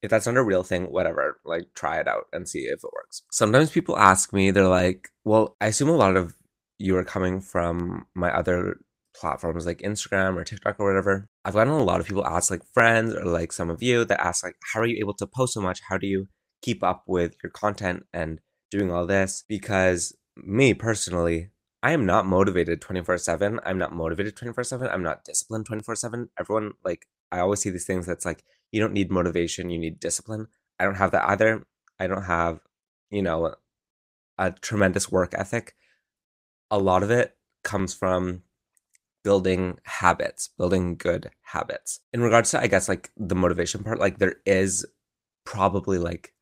If 0.03 0.11
that's 0.11 0.27
not 0.27 0.37
a 0.37 0.45
real 0.45 0.63
thing, 0.63 0.85
whatever, 0.85 1.41
like, 1.45 1.69
try 1.75 1.99
it 1.99 2.07
out 2.07 2.27
and 2.33 2.49
see 2.49 2.61
if 2.61 2.85
it 2.85 2.93
works. 2.95 3.23
Sometimes 3.33 3.71
people 3.71 3.99
ask 3.99 4.33
me, 4.33 4.51
they're 4.51 4.69
like, 4.69 5.09
well, 5.25 5.57
I 5.61 5.67
assume 5.67 5.89
a 5.89 5.97
lot 5.97 6.17
of 6.17 6.37
you 6.79 6.97
are 6.97 7.05
coming 7.05 7.41
from 7.41 8.07
my 8.15 8.33
other 8.33 8.79
platforms 9.19 9.67
like 9.67 9.79
Instagram 9.79 10.37
or 10.37 10.45
TikTok 10.45 10.77
or 10.79 10.87
whatever, 10.87 11.29
I've 11.45 11.55
gotten 11.55 11.73
a 11.73 11.83
lot 11.83 12.01
of 12.01 12.07
people 12.07 12.27
ask, 12.27 12.51
like 12.51 12.63
friends 12.73 13.15
or 13.15 13.25
like 13.25 13.53
some 13.53 13.71
of 13.71 13.83
you 13.83 14.05
that 14.05 14.21
ask, 14.21 14.45
like, 14.45 14.57
how 14.73 14.81
are 14.81 14.87
you 14.87 14.99
able 14.99 15.15
to 15.15 15.27
post 15.27 15.55
so 15.55 15.61
much? 15.61 15.81
How 15.89 15.99
do 15.99 16.07
you 16.07 16.29
keep 16.63 16.83
up 16.83 17.05
with 17.07 17.37
your 17.43 17.51
content 17.51 18.05
and 18.13 18.41
doing 18.71 18.91
all 18.91 19.07
this? 19.07 19.45
Because 19.49 20.17
me 20.37 20.75
personally, 20.75 21.51
I 21.83 21.93
am 21.93 22.07
not 22.07 22.27
motivated 22.27 22.81
24 22.81 23.19
7. 23.19 23.61
I'm 23.65 23.79
not 23.79 23.93
motivated 23.93 24.37
24 24.37 24.65
7. 24.65 24.89
I'm 24.89 25.03
not 25.03 25.25
disciplined 25.25 25.67
24 25.67 25.97
7. 25.97 26.29
Everyone, 26.39 26.73
like, 26.85 27.07
I 27.31 27.41
always 27.41 27.61
see 27.61 27.71
these 27.71 27.87
things 27.87 28.07
that's 28.07 28.25
like, 28.25 28.45
you 28.73 28.81
don't 28.81 28.93
need 28.93 29.11
motivation, 29.11 29.71
you 29.71 29.79
need 29.79 30.01
discipline. 30.01 30.49
I 30.79 30.85
don't 30.85 30.97
have 30.97 31.13
that 31.13 31.29
either. 31.29 31.65
I 31.99 32.07
don't 32.07 32.25
have, 32.25 32.61
you 33.11 33.23
know, 33.23 33.55
a 34.39 34.53
tremendous 34.53 35.11
work 35.11 35.35
ethic. 35.37 35.75
A 36.71 36.79
lot 36.79 37.03
of 37.03 37.11
it 37.11 37.37
comes 37.65 37.95
from 37.95 38.43
building 39.29 39.79
habits, 39.85 40.49
building 40.57 40.97
good 40.97 41.29
habits. 41.43 42.01
In 42.15 42.23
regards 42.23 42.51
to, 42.53 42.61
I 42.63 42.67
guess, 42.67 42.89
like 42.89 43.11
the 43.19 43.35
motivation 43.35 43.85
part, 43.85 43.99
like 43.99 44.17
there 44.17 44.37
is 44.47 44.87
probably 45.45 45.99
like, 45.99 46.33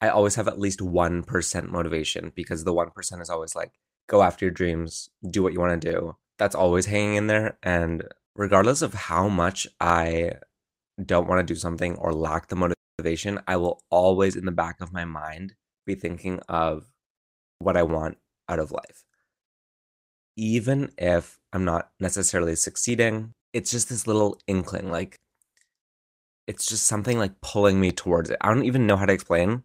I 0.00 0.10
always 0.10 0.36
have 0.36 0.46
at 0.46 0.60
least 0.60 0.78
1% 0.78 1.68
motivation 1.68 2.30
because 2.36 2.62
the 2.62 2.72
1% 2.72 3.20
is 3.20 3.28
always 3.28 3.56
like, 3.56 3.72
go 4.08 4.22
after 4.22 4.44
your 4.44 4.52
dreams, 4.52 5.10
do 5.28 5.42
what 5.42 5.52
you 5.52 5.58
want 5.58 5.82
to 5.82 5.90
do. 5.90 6.16
That's 6.38 6.54
always 6.54 6.86
hanging 6.86 7.16
in 7.16 7.26
there. 7.26 7.58
And 7.60 8.04
regardless 8.36 8.82
of 8.82 8.94
how 8.94 9.26
much 9.26 9.66
I 9.80 10.34
don't 11.04 11.26
want 11.26 11.40
to 11.40 11.54
do 11.54 11.58
something 11.58 11.96
or 11.96 12.12
lack 12.12 12.46
the 12.46 12.74
motivation, 13.00 13.40
I 13.48 13.56
will 13.56 13.82
always 13.90 14.36
in 14.36 14.44
the 14.44 14.52
back 14.52 14.80
of 14.80 14.92
my 14.92 15.04
mind 15.04 15.54
be 15.84 15.96
thinking 15.96 16.38
of 16.48 16.84
what 17.58 17.76
I 17.76 17.82
want 17.82 18.18
out 18.48 18.60
of 18.60 18.70
life 18.70 19.02
even 20.38 20.92
if 20.96 21.37
I'm 21.52 21.64
not 21.64 21.90
necessarily 22.00 22.56
succeeding, 22.56 23.32
it's 23.52 23.70
just 23.70 23.88
this 23.88 24.06
little 24.06 24.38
inkling. 24.46 24.90
Like, 24.90 25.18
it's 26.46 26.66
just 26.66 26.86
something 26.86 27.18
like 27.18 27.40
pulling 27.40 27.80
me 27.80 27.92
towards 27.92 28.30
it. 28.30 28.38
I 28.40 28.48
don't 28.48 28.64
even 28.64 28.86
know 28.86 28.96
how 28.96 29.06
to 29.06 29.12
explain. 29.12 29.62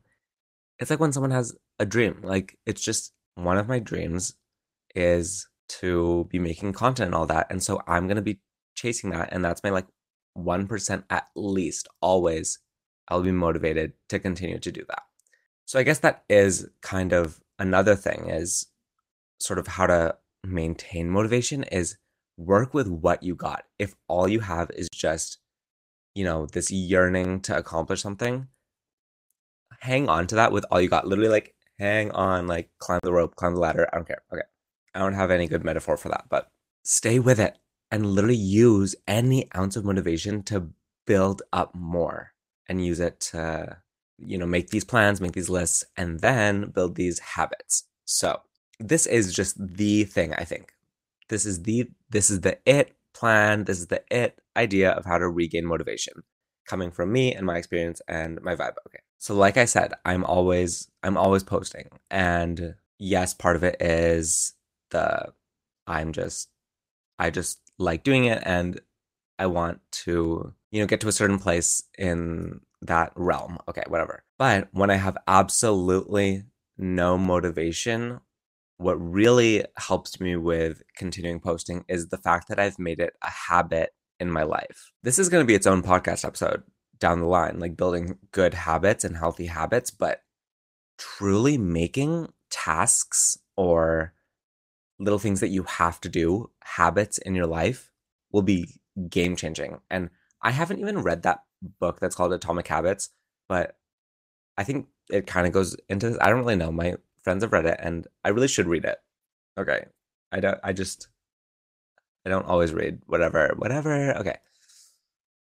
It's 0.79 0.89
like 0.89 0.99
when 0.99 1.13
someone 1.13 1.31
has 1.31 1.55
a 1.79 1.85
dream. 1.85 2.19
Like, 2.23 2.57
it's 2.65 2.81
just 2.81 3.13
one 3.35 3.57
of 3.57 3.67
my 3.67 3.79
dreams 3.79 4.35
is 4.95 5.47
to 5.67 6.27
be 6.29 6.39
making 6.39 6.73
content 6.73 7.07
and 7.07 7.15
all 7.15 7.25
that. 7.27 7.47
And 7.49 7.63
so 7.63 7.81
I'm 7.87 8.07
going 8.07 8.17
to 8.17 8.21
be 8.21 8.39
chasing 8.75 9.11
that 9.11 9.29
and 9.31 9.43
that's 9.43 9.63
my 9.63 9.69
like 9.69 9.87
1% 10.37 11.03
at 11.09 11.27
least 11.35 11.87
always 12.01 12.59
I'll 13.07 13.21
be 13.21 13.31
motivated 13.31 13.93
to 14.09 14.19
continue 14.19 14.59
to 14.59 14.71
do 14.71 14.83
that. 14.87 15.03
So 15.65 15.79
I 15.79 15.83
guess 15.83 15.99
that 15.99 16.23
is 16.29 16.67
kind 16.81 17.13
of 17.13 17.39
another 17.59 17.95
thing 17.95 18.29
is 18.29 18.67
sort 19.39 19.59
of 19.59 19.67
how 19.67 19.87
to 19.87 20.15
maintain 20.43 21.09
motivation 21.09 21.63
is 21.63 21.97
work 22.37 22.73
with 22.73 22.87
what 22.87 23.23
you 23.23 23.35
got. 23.35 23.63
If 23.79 23.95
all 24.07 24.27
you 24.27 24.41
have 24.41 24.69
is 24.71 24.87
just, 24.93 25.39
you 26.15 26.23
know, 26.23 26.45
this 26.45 26.71
yearning 26.71 27.41
to 27.41 27.57
accomplish 27.57 28.01
something, 28.01 28.47
hang 29.79 30.09
on 30.09 30.27
to 30.27 30.35
that 30.35 30.51
with 30.51 30.65
all 30.71 30.81
you 30.81 30.89
got. 30.89 31.07
Literally, 31.07 31.29
like, 31.29 31.55
hang 31.79 32.11
on, 32.11 32.47
like, 32.47 32.69
climb 32.79 32.99
the 33.03 33.13
rope, 33.13 33.35
climb 33.35 33.53
the 33.53 33.59
ladder. 33.59 33.87
I 33.91 33.97
don't 33.97 34.07
care. 34.07 34.23
Okay. 34.31 34.43
I 34.95 34.99
don't 34.99 35.13
have 35.13 35.31
any 35.31 35.47
good 35.47 35.63
metaphor 35.63 35.97
for 35.97 36.09
that, 36.09 36.25
but 36.29 36.47
stay 36.83 37.19
with 37.19 37.39
it 37.39 37.57
and 37.89 38.05
literally 38.05 38.35
use 38.35 38.95
any 39.07 39.49
ounce 39.55 39.75
of 39.75 39.85
motivation 39.85 40.43
to 40.43 40.69
build 41.05 41.41
up 41.51 41.73
more 41.75 42.31
and 42.69 42.85
use 42.85 42.99
it 42.99 43.19
to, 43.19 43.77
you 44.19 44.37
know, 44.37 44.45
make 44.45 44.69
these 44.69 44.83
plans, 44.85 45.19
make 45.19 45.33
these 45.33 45.49
lists, 45.49 45.83
and 45.97 46.19
then 46.19 46.69
build 46.69 46.95
these 46.95 47.19
habits. 47.19 47.85
So, 48.05 48.41
this 48.79 49.05
is 49.05 49.33
just 49.33 49.55
the 49.59 50.03
thing, 50.05 50.33
I 50.33 50.43
think. 50.43 50.73
This 51.29 51.45
is 51.45 51.63
the 51.63 51.89
this 52.09 52.29
is 52.29 52.41
the 52.41 52.57
it 52.65 52.95
plan, 53.13 53.63
this 53.65 53.79
is 53.79 53.87
the 53.87 54.03
it 54.11 54.39
idea 54.55 54.91
of 54.91 55.05
how 55.05 55.17
to 55.17 55.27
regain 55.27 55.65
motivation 55.65 56.23
coming 56.67 56.91
from 56.91 57.11
me 57.11 57.33
and 57.33 57.45
my 57.45 57.57
experience 57.57 58.01
and 58.07 58.41
my 58.41 58.55
vibe. 58.55 58.75
Okay. 58.87 58.99
So 59.17 59.35
like 59.35 59.57
I 59.57 59.65
said, 59.65 59.93
I'm 60.05 60.23
always 60.23 60.89
I'm 61.03 61.17
always 61.17 61.43
posting. 61.43 61.89
And 62.09 62.75
yes, 62.99 63.33
part 63.33 63.55
of 63.55 63.63
it 63.63 63.81
is 63.81 64.53
the 64.91 65.33
I'm 65.87 66.11
just 66.13 66.49
I 67.19 67.29
just 67.29 67.59
like 67.77 68.03
doing 68.03 68.25
it 68.25 68.41
and 68.45 68.79
I 69.39 69.47
want 69.47 69.79
to, 69.91 70.53
you 70.71 70.81
know, 70.81 70.87
get 70.87 71.01
to 71.01 71.07
a 71.07 71.13
certain 71.13 71.39
place 71.39 71.83
in 71.97 72.61
that 72.81 73.11
realm. 73.15 73.59
Okay, 73.67 73.83
whatever. 73.87 74.23
But 74.37 74.69
when 74.71 74.89
I 74.89 74.95
have 74.95 75.17
absolutely 75.27 76.43
no 76.77 77.17
motivation 77.17 78.19
what 78.83 78.95
really 78.95 79.65
helps 79.77 80.19
me 80.19 80.35
with 80.35 80.83
continuing 80.95 81.39
posting 81.39 81.85
is 81.87 82.09
the 82.09 82.17
fact 82.17 82.49
that 82.49 82.59
I've 82.59 82.77
made 82.77 82.99
it 82.99 83.13
a 83.21 83.29
habit 83.29 83.93
in 84.19 84.29
my 84.29 84.43
life. 84.43 84.91
This 85.01 85.17
is 85.19 85.29
going 85.29 85.43
to 85.43 85.47
be 85.47 85.55
its 85.55 85.67
own 85.67 85.81
podcast 85.81 86.25
episode 86.25 86.63
down 86.99 87.19
the 87.19 87.25
line, 87.25 87.59
like 87.59 87.77
building 87.77 88.17
good 88.31 88.53
habits 88.53 89.03
and 89.03 89.17
healthy 89.17 89.47
habits, 89.47 89.89
but 89.89 90.21
truly 90.97 91.57
making 91.57 92.27
tasks 92.49 93.37
or 93.55 94.13
little 94.99 95.19
things 95.19 95.39
that 95.39 95.49
you 95.49 95.63
have 95.63 95.99
to 96.01 96.09
do, 96.09 96.49
habits 96.63 97.17
in 97.17 97.35
your 97.35 97.47
life, 97.47 97.91
will 98.31 98.41
be 98.41 98.79
game 99.09 99.35
changing. 99.35 99.79
And 99.89 100.09
I 100.41 100.51
haven't 100.51 100.79
even 100.79 101.01
read 101.03 101.23
that 101.23 101.39
book 101.79 101.99
that's 101.99 102.15
called 102.15 102.33
Atomic 102.33 102.67
Habits, 102.67 103.09
but 103.47 103.77
I 104.57 104.63
think 104.63 104.87
it 105.09 105.27
kind 105.27 105.47
of 105.47 105.53
goes 105.53 105.75
into 105.89 106.09
this. 106.09 106.17
I 106.21 106.29
don't 106.29 106.39
really 106.39 106.55
know. 106.55 106.71
My 106.71 106.95
friends 107.23 107.43
have 107.43 107.53
read 107.53 107.65
it 107.65 107.79
and 107.79 108.07
I 108.23 108.29
really 108.29 108.47
should 108.47 108.67
read 108.67 108.85
it. 108.85 108.97
Okay. 109.57 109.85
I 110.31 110.39
don't 110.39 110.59
I 110.63 110.73
just 110.73 111.07
I 112.25 112.29
don't 112.29 112.45
always 112.45 112.73
read 112.73 112.99
whatever 113.05 113.53
whatever. 113.57 114.17
Okay. 114.17 114.37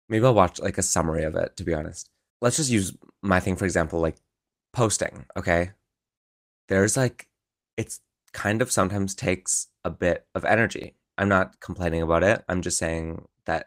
Maybe 0.09 0.25
I'll 0.25 0.35
watch 0.35 0.61
like 0.61 0.79
a 0.79 0.83
summary 0.83 1.25
of 1.25 1.35
it 1.35 1.57
to 1.57 1.65
be 1.65 1.75
honest. 1.75 2.11
Let's 2.41 2.57
just 2.57 2.71
use 2.71 2.97
my 3.23 3.41
thing 3.41 3.57
for 3.57 3.65
example 3.65 4.01
like 4.01 4.17
posting, 4.73 5.27
okay? 5.37 5.71
There's 6.69 6.97
like 6.97 7.29
it's 7.77 8.01
kind 8.33 8.63
of 8.63 8.73
sometimes 8.73 9.15
takes 9.15 9.69
a 9.85 9.91
bit 9.91 10.27
of 10.35 10.45
energy. 10.45 10.97
I'm 11.19 11.29
not 11.29 11.61
complaining 11.61 12.03
about 12.03 12.23
it. 12.23 12.45
I'm 12.49 12.63
just 12.63 12.79
saying 12.79 13.27
that 13.47 13.67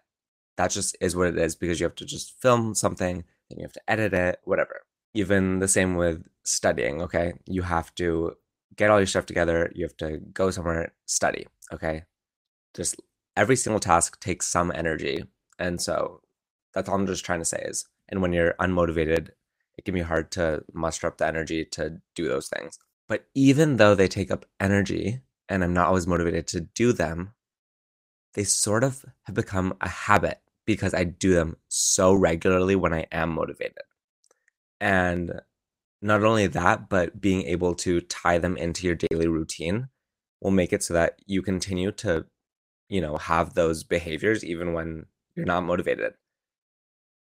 that 0.58 0.72
just 0.72 0.96
is 1.02 1.16
what 1.16 1.28
it 1.28 1.38
is 1.38 1.56
because 1.56 1.80
you 1.80 1.86
have 1.86 1.96
to 1.96 2.06
just 2.06 2.40
film 2.42 2.76
something, 2.76 3.24
then 3.50 3.60
you 3.60 3.64
have 3.64 3.74
to 3.74 3.82
edit 3.90 4.14
it, 4.14 4.40
whatever. 4.44 4.82
Even 5.16 5.60
the 5.60 5.68
same 5.68 5.96
with 5.96 6.24
studying, 6.44 7.02
okay? 7.02 7.34
You 7.46 7.64
have 7.64 7.96
to 7.96 8.34
get 8.76 8.92
all 8.92 9.00
your 9.00 9.08
stuff 9.08 9.26
together, 9.26 9.72
you 9.74 9.84
have 9.86 9.98
to 9.98 10.18
go 10.34 10.52
somewhere, 10.52 10.94
study, 11.06 11.48
okay? 11.74 12.04
Just 12.76 13.02
every 13.36 13.56
single 13.56 13.80
task 13.80 14.20
takes 14.20 14.48
some 14.48 14.72
energy. 14.76 15.24
And 15.58 15.82
so 15.82 16.22
that's 16.74 16.90
all 16.90 16.96
I'm 16.96 17.08
just 17.08 17.26
trying 17.26 17.40
to 17.40 17.46
say 17.46 17.64
is, 17.66 17.86
and 18.10 18.22
when 18.22 18.34
you're 18.34 18.54
unmotivated, 18.60 19.30
it 19.78 19.86
can 19.86 19.94
be 19.94 20.02
hard 20.02 20.32
to 20.32 20.64
muster 20.74 21.08
up 21.08 21.18
the 21.18 21.28
energy 21.28 21.66
to 21.72 22.02
do 22.16 22.28
those 22.28 22.48
things. 22.48 22.78
But 23.08 23.26
even 23.34 23.78
though 23.78 23.96
they 23.96 24.08
take 24.08 24.32
up 24.32 24.46
energy 24.60 25.22
and 25.48 25.64
I'm 25.64 25.74
not 25.74 25.88
always 25.88 26.08
motivated 26.08 26.48
to 26.48 26.62
do 26.62 26.92
them, 26.92 27.34
they 28.34 28.44
sort 28.44 28.84
of 28.84 29.06
have 29.24 29.36
become 29.36 29.76
a 29.82 29.88
habit 29.88 30.40
because 30.66 30.94
I 30.94 31.04
do 31.04 31.34
them 31.34 31.58
so 31.68 32.14
regularly 32.14 32.76
when 32.76 32.94
I 32.94 33.06
am 33.12 33.30
motivated. 33.30 33.84
And 34.80 35.42
not 36.02 36.24
only 36.24 36.48
that, 36.48 36.90
but 36.90 37.20
being 37.20 37.44
able 37.44 37.74
to 37.76 38.02
tie 38.02 38.38
them 38.38 38.58
into 38.58 38.86
your 38.86 38.96
daily 38.96 39.28
routine 39.28 39.90
will 40.42 40.52
make 40.52 40.74
it 40.74 40.84
so 40.84 40.94
that 40.94 41.20
you 41.26 41.42
continue 41.42 41.92
to, 41.92 42.26
you 42.90 43.02
know, 43.02 43.18
have 43.18 43.54
those 43.54 43.84
behaviors 43.84 44.44
even 44.44 44.74
when 44.74 45.06
you're 45.36 45.46
not 45.46 45.64
motivated. 45.64 46.14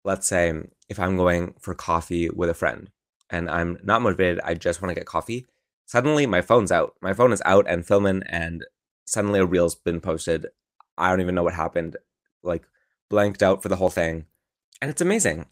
Let's 0.05 0.27
say 0.27 0.53
if 0.89 0.99
I'm 0.99 1.17
going 1.17 1.55
for 1.61 1.75
coffee 1.75 2.29
with 2.29 2.51
a 2.51 2.55
friend 2.55 2.91
and 3.31 3.49
I'm 3.51 3.79
not 3.83 4.03
motivated, 4.03 4.41
I 4.45 4.55
just 4.55 4.83
want 4.83 4.91
to 4.91 4.95
get 4.95 5.07
coffee. 5.07 5.47
Suddenly 5.87 6.27
my 6.27 6.43
phone's 6.43 6.71
out. 6.71 6.95
My 7.01 7.13
phone 7.13 7.33
is 7.33 7.43
out 7.45 7.67
and 7.69 7.87
filming 7.87 8.23
and 8.29 8.65
suddenly 9.07 9.41
a 9.41 9.47
reel's 9.47 9.75
been 9.75 10.01
posted. 10.01 10.47
I 10.99 11.11
don't 11.11 11.21
even 11.21 11.35
know 11.35 11.43
what 11.43 11.55
happened. 11.55 11.97
Like 12.43 12.65
blanked 13.09 13.43
out 13.43 13.63
for 13.63 13.69
the 13.69 13.77
whole 13.77 13.91
thing. 13.91 14.27
And 14.83 14.91
it's 14.91 15.01
amazing. 15.01 15.47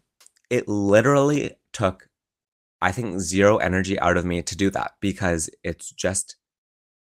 It 0.54 0.68
literally 0.68 1.56
took 1.72 2.08
I 2.84 2.92
think, 2.92 3.18
zero 3.18 3.56
energy 3.56 3.98
out 3.98 4.18
of 4.18 4.26
me 4.26 4.42
to 4.42 4.54
do 4.54 4.68
that 4.68 4.92
because 5.00 5.48
it's 5.62 5.90
just 5.90 6.36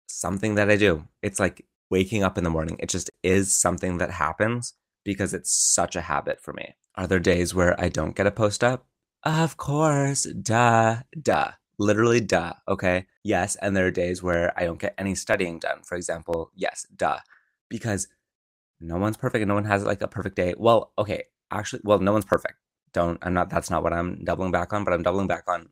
something 0.07 0.55
that 0.55 0.71
I 0.71 0.77
do. 0.77 1.09
It's 1.23 1.41
like 1.41 1.67
waking 1.91 2.23
up 2.23 2.39
in 2.39 2.45
the 2.45 2.51
morning. 2.51 2.77
It 2.79 2.89
just 2.89 3.11
is 3.25 3.53
something 3.53 3.99
that 3.99 4.13
happens 4.13 4.75
because 5.05 5.35
it's 5.35 5.53
such 5.53 5.97
a 5.97 6.03
habit 6.03 6.41
for 6.41 6.53
me. 6.53 6.77
Are 6.95 7.09
there 7.09 7.19
days 7.19 7.53
where 7.53 7.75
I 7.81 7.89
don't 7.89 8.15
get 8.15 8.29
a 8.29 8.31
post 8.31 8.63
up? 8.63 8.87
Of 9.25 9.57
course. 9.57 10.23
Duh. 10.23 10.99
Duh. 11.21 11.51
Literally, 11.81 12.21
duh. 12.21 12.53
Okay. 12.69 13.07
Yes. 13.25 13.57
And 13.57 13.77
there 13.77 13.89
are 13.89 13.91
days 13.91 14.23
where 14.23 14.57
I 14.57 14.67
don't 14.67 14.79
get 14.79 14.95
any 14.97 15.17
studying 15.17 15.59
done. 15.59 15.83
For 15.83 15.97
example, 15.97 16.53
yes, 16.55 16.87
duh. 16.95 17.19
Because 17.69 18.07
no 18.81 18.99
one's 18.99 19.17
perfect 19.17 19.43
and 19.43 19.49
no 19.49 19.55
one 19.55 19.65
has 19.65 19.85
like 19.85 20.01
a 20.03 20.07
perfect 20.07 20.37
day. 20.37 20.55
Well, 20.57 20.93
okay. 20.97 21.25
Actually, 21.51 21.83
well, 21.83 21.99
no 21.99 22.13
one's 22.13 22.25
perfect 22.25 22.55
don't 22.93 23.19
i'm 23.23 23.35
not 23.35 23.51
that's 23.51 23.71
not 23.71 23.83
what 23.83 23.93
i'm 23.93 24.25
doubling 24.25 24.51
back 24.51 24.73
on 24.73 24.85
but 24.85 24.93
i'm 24.93 25.03
doubling 25.03 25.27
back 25.27 25.45
on 25.49 25.69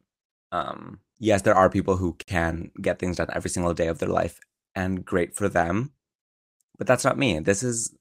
um 0.53 1.00
yes 1.19 1.43
there 1.43 1.55
are 1.55 1.71
people 1.71 1.97
who 1.97 2.15
can 2.27 2.71
get 2.81 2.99
things 2.99 3.17
done 3.17 3.29
every 3.33 3.50
single 3.50 3.75
day 3.75 3.87
of 3.87 3.99
their 3.99 4.09
life 4.09 4.41
and 4.75 5.05
great 5.05 5.35
for 5.35 5.49
them 5.49 5.93
but 6.81 6.87
that's 6.87 7.05
not 7.05 7.19
me. 7.19 7.39
This 7.41 7.62
is 7.62 7.95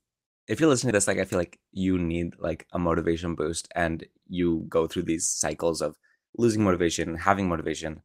if 0.47 0.59
you're 0.59 0.69
listening 0.69 0.93
to 0.93 0.97
this 0.97 1.07
like 1.07 1.19
i 1.19 1.25
feel 1.25 1.37
like 1.37 1.59
you 1.71 1.99
need 1.99 2.33
like 2.39 2.65
a 2.71 2.79
motivation 2.79 3.35
boost 3.35 3.67
and 3.75 4.05
you 4.27 4.65
go 4.69 4.87
through 4.87 5.03
these 5.03 5.27
cycles 5.27 5.81
of 5.81 5.97
losing 6.37 6.63
motivation 6.63 7.15
having 7.15 7.47
motivation. 7.47 8.01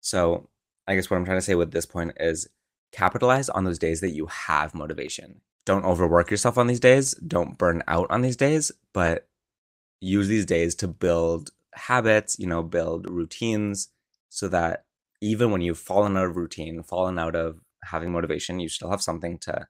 So 0.00 0.48
i 0.88 0.94
guess 0.94 1.08
what 1.08 1.16
i'm 1.16 1.24
trying 1.24 1.38
to 1.38 1.42
say 1.42 1.54
with 1.54 1.70
this 1.70 1.86
point 1.86 2.12
is 2.18 2.48
capitalize 2.92 3.48
on 3.48 3.64
those 3.64 3.78
days 3.78 4.00
that 4.00 4.10
you 4.10 4.26
have 4.26 4.74
motivation. 4.74 5.40
Don't 5.64 5.84
overwork 5.84 6.30
yourself 6.30 6.58
on 6.58 6.66
these 6.66 6.80
days. 6.80 7.14
Don't 7.14 7.56
burn 7.56 7.82
out 7.86 8.10
on 8.10 8.22
these 8.22 8.36
days 8.36 8.72
but 8.92 9.28
use 10.00 10.28
these 10.28 10.46
days 10.46 10.74
to 10.76 10.88
build 10.88 11.50
habits, 11.74 12.38
you 12.38 12.46
know, 12.46 12.62
build 12.62 13.08
routines 13.10 13.88
so 14.28 14.48
that 14.48 14.84
even 15.20 15.50
when 15.50 15.60
you've 15.60 15.78
fallen 15.78 16.16
out 16.16 16.26
of 16.26 16.36
routine, 16.36 16.82
fallen 16.82 17.18
out 17.18 17.34
of 17.34 17.60
having 17.84 18.12
motivation, 18.12 18.60
you 18.60 18.68
still 18.68 18.90
have 18.90 19.02
something 19.02 19.38
to, 19.38 19.66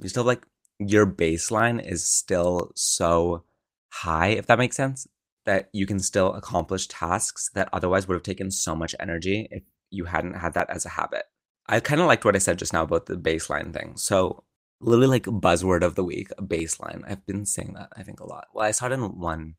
you 0.00 0.08
still 0.08 0.24
like 0.24 0.46
your 0.78 1.06
baseline 1.06 1.84
is 1.84 2.04
still 2.04 2.70
so 2.74 3.44
high, 3.90 4.28
if 4.28 4.46
that 4.46 4.58
makes 4.58 4.76
sense, 4.76 5.06
that 5.46 5.68
you 5.72 5.86
can 5.86 5.98
still 5.98 6.34
accomplish 6.34 6.86
tasks 6.86 7.50
that 7.54 7.68
otherwise 7.72 8.06
would 8.06 8.14
have 8.14 8.22
taken 8.22 8.50
so 8.50 8.76
much 8.76 8.94
energy 9.00 9.48
if 9.50 9.62
you 9.90 10.04
hadn't 10.04 10.34
had 10.34 10.54
that 10.54 10.68
as 10.70 10.84
a 10.84 10.90
habit. 10.90 11.24
I 11.66 11.80
kind 11.80 12.00
of 12.00 12.06
liked 12.06 12.24
what 12.24 12.36
I 12.36 12.38
said 12.38 12.58
just 12.58 12.72
now 12.72 12.82
about 12.82 13.06
the 13.06 13.16
baseline 13.16 13.72
thing. 13.72 13.96
So 13.96 14.44
literally 14.80 15.08
like 15.08 15.24
buzzword 15.24 15.82
of 15.82 15.94
the 15.94 16.04
week, 16.04 16.28
baseline. 16.40 17.02
I've 17.08 17.26
been 17.26 17.46
saying 17.46 17.74
that 17.74 17.90
I 17.96 18.02
think 18.02 18.20
a 18.20 18.26
lot. 18.26 18.48
Well, 18.54 18.66
I 18.66 18.70
saw 18.70 18.86
it 18.86 18.92
in 18.92 19.18
one 19.18 19.56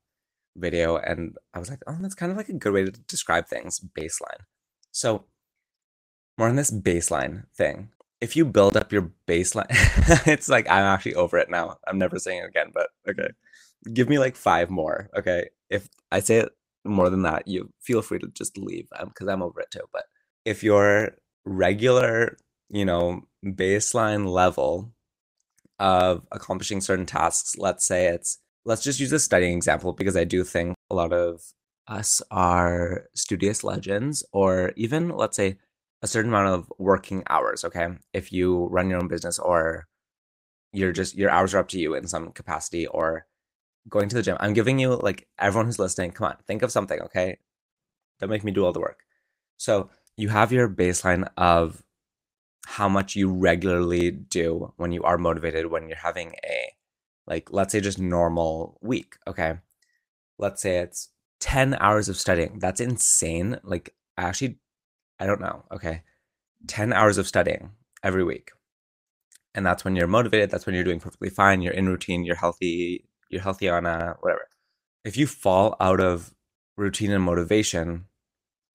video 0.56 0.98
and 0.98 1.36
I 1.54 1.60
was 1.60 1.70
like, 1.70 1.82
oh, 1.88 1.98
that's 2.02 2.16
kind 2.16 2.32
of 2.32 2.38
like 2.38 2.50
a 2.50 2.54
good 2.54 2.74
way 2.74 2.86
to 2.86 2.92
describe 2.92 3.48
things, 3.48 3.80
baseline. 3.80 4.46
So 4.92 5.26
more 6.38 6.48
on 6.48 6.56
this 6.56 6.72
baseline 6.72 7.46
thing. 7.56 7.90
If 8.22 8.36
you 8.36 8.46
build 8.46 8.76
up 8.76 8.92
your 8.92 9.12
baseline, 9.28 9.68
it's 10.28 10.50
like 10.50 10.70
I'm 10.70 10.84
actually 10.84 11.16
over 11.16 11.38
it 11.38 11.50
now. 11.50 11.78
I'm 11.88 11.98
never 11.98 12.20
saying 12.20 12.44
it 12.44 12.50
again, 12.50 12.72
but 12.74 12.88
okay. 13.10 13.30
Give 13.94 14.10
me 14.10 14.20
like 14.20 14.36
five 14.36 14.70
more. 14.70 15.10
Okay. 15.18 15.50
If 15.70 15.88
I 16.12 16.20
say 16.20 16.38
it 16.38 16.50
more 16.84 17.10
than 17.10 17.22
that, 17.24 17.48
you 17.48 17.72
feel 17.80 18.02
free 18.02 18.20
to 18.20 18.28
just 18.28 18.58
leave 18.58 18.88
um, 18.98 19.10
because 19.10 19.28
I'm, 19.28 19.42
I'm 19.42 19.44
over 19.44 19.62
it 19.62 19.72
too. 19.72 19.86
But 19.94 20.06
if 20.44 20.64
your 20.64 21.18
regular, 21.46 22.38
you 22.70 22.84
know, 22.84 23.22
baseline 23.46 24.28
level 24.28 24.94
of 25.79 26.25
accomplishing 26.31 26.81
certain 26.81 27.05
tasks, 27.05 27.55
let's 27.57 27.86
say 27.86 28.07
it's, 28.07 28.38
let's 28.65 28.83
just 28.83 29.00
use 29.00 29.12
a 29.12 29.19
studying 29.19 29.55
example 29.55 29.93
because 29.93 30.17
I 30.17 30.25
do 30.25 30.43
think 30.43 30.75
a 30.89 30.95
lot 30.95 31.13
of 31.13 31.41
us 31.88 32.21
are 32.29 33.05
studious 33.15 33.63
legends, 33.63 34.24
or 34.31 34.74
even, 34.75 35.09
let's 35.09 35.36
say, 35.36 35.57
a 36.01 36.07
certain 36.07 36.29
amount 36.29 36.48
of 36.48 36.71
working 36.77 37.24
hours, 37.29 37.65
okay? 37.65 37.88
If 38.13 38.31
you 38.31 38.67
run 38.67 38.89
your 38.89 39.00
own 39.00 39.07
business 39.07 39.39
or 39.39 39.88
you're 40.71 40.91
just, 40.91 41.15
your 41.15 41.31
hours 41.31 41.53
are 41.53 41.59
up 41.59 41.69
to 41.69 41.79
you 41.79 41.95
in 41.95 42.07
some 42.07 42.31
capacity, 42.31 42.86
or 42.86 43.25
going 43.89 44.07
to 44.09 44.15
the 44.15 44.21
gym. 44.21 44.38
I'm 44.39 44.53
giving 44.53 44.77
you, 44.77 44.95
like, 44.95 45.27
everyone 45.39 45.65
who's 45.65 45.79
listening, 45.79 46.12
come 46.12 46.27
on, 46.27 46.38
think 46.45 46.62
of 46.62 46.71
something, 46.71 47.01
okay? 47.01 47.38
Don't 48.19 48.29
make 48.29 48.43
me 48.43 48.51
do 48.51 48.65
all 48.65 48.71
the 48.71 48.79
work. 48.79 49.00
So 49.57 49.89
you 50.15 50.29
have 50.29 50.51
your 50.51 50.69
baseline 50.69 51.27
of 51.38 51.81
how 52.70 52.88
much 52.88 53.16
you 53.16 53.34
regularly 53.34 54.12
do 54.12 54.72
when 54.78 54.92
you 54.92 55.02
are 55.02 55.18
motivated, 55.18 55.66
when 55.66 55.88
you're 55.88 55.98
having 55.98 56.36
a, 56.46 56.72
like, 57.26 57.52
let's 57.52 57.72
say 57.72 57.82
just 57.82 57.98
normal 57.98 58.78
week, 58.80 59.16
okay? 59.26 59.56
Let's 60.38 60.62
say 60.62 60.78
it's 60.78 61.10
10 61.40 61.78
hours 61.80 62.10
of 62.10 62.16
studying. 62.16 62.60
That's 62.60 62.80
insane. 62.80 63.60
Like, 63.64 63.96
actually, 64.18 64.60
I 65.20 65.26
don't 65.26 65.42
know, 65.42 65.66
okay? 65.72 66.04
10 66.68 66.94
hours 66.94 67.18
of 67.18 67.28
studying 67.28 67.72
every 68.04 68.24
week. 68.24 68.52
And 69.56 69.66
that's 69.66 69.84
when 69.84 69.96
you're 69.96 70.06
motivated. 70.06 70.52
That's 70.52 70.68
when 70.68 70.76
you're 70.76 70.84
doing 70.84 71.00
perfectly 71.00 71.32
fine. 71.32 71.64
You're 71.64 71.74
in 71.74 71.90
routine. 71.90 72.24
You're 72.24 72.36
healthy. 72.36 73.10
You're 73.32 73.42
healthy 73.42 73.68
on 73.68 73.88
a 73.88 74.16
whatever. 74.20 74.48
If 75.04 75.18
you 75.18 75.26
fall 75.26 75.76
out 75.80 76.00
of 76.00 76.36
routine 76.78 77.12
and 77.12 77.24
motivation, 77.24 78.06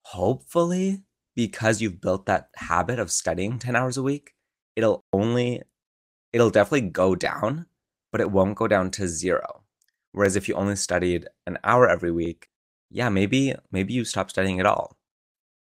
hopefully 0.03 1.05
because 1.35 1.81
you've 1.81 2.01
built 2.01 2.27
that 2.27 2.49
habit 2.57 2.99
of 2.99 3.11
studying 3.11 3.59
10 3.59 3.75
hours 3.77 3.97
a 3.97 4.03
week, 4.03 4.35
it'll 4.77 5.05
only, 5.13 5.63
it'll 6.33 6.51
definitely 6.51 6.89
go 6.89 7.15
down, 7.15 7.67
but 8.13 8.21
it 8.21 8.31
won't 8.31 8.57
go 8.57 8.69
down 8.69 8.91
to 8.93 9.09
zero. 9.09 9.63
Whereas 10.13 10.37
if 10.37 10.49
you 10.49 10.55
only 10.55 10.77
studied 10.77 11.27
an 11.47 11.59
hour 11.65 11.89
every 11.89 12.13
week, 12.13 12.49
yeah, 12.91 13.09
maybe, 13.09 13.55
maybe 13.73 13.93
you 13.95 14.05
stop 14.05 14.31
studying 14.31 14.61
at 14.61 14.67
all 14.67 14.97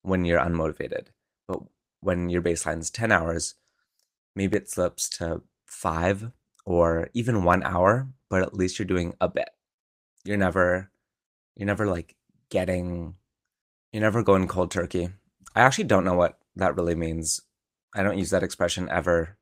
when 0.03 0.25
you're 0.25 0.41
unmotivated. 0.41 1.09
But 1.47 1.61
when 2.01 2.29
your 2.29 2.43
baseline 2.43 2.81
is 2.81 2.91
10 2.91 3.13
hours, 3.13 3.55
maybe 4.35 4.57
it 4.57 4.69
slips 4.69 5.09
to 5.11 5.43
five 5.67 6.33
or 6.67 7.09
even 7.15 7.45
one 7.45 7.63
hour, 7.63 8.09
but 8.29 8.43
at 8.43 8.55
least 8.55 8.79
you're 8.79 8.87
doing 8.87 9.15
a 9.21 9.29
bit. 9.29 9.51
You're 10.25 10.37
never, 10.37 10.91
you're 11.57 11.67
never 11.67 11.87
like 11.87 12.17
getting, 12.51 13.15
you're 13.93 14.03
never 14.03 14.25
going 14.25 14.49
cold 14.49 14.73
turkey 14.73 15.11
I 15.55 15.63
actually 15.63 15.85
don't 15.85 16.05
know 16.05 16.15
what 16.15 16.39
that 16.57 16.77
really 16.77 16.95
means. 16.95 17.41
I 17.95 18.03
don't 18.03 18.19
use 18.19 18.31
that 18.31 18.43
expression 18.43 18.89
ever. 18.91 19.37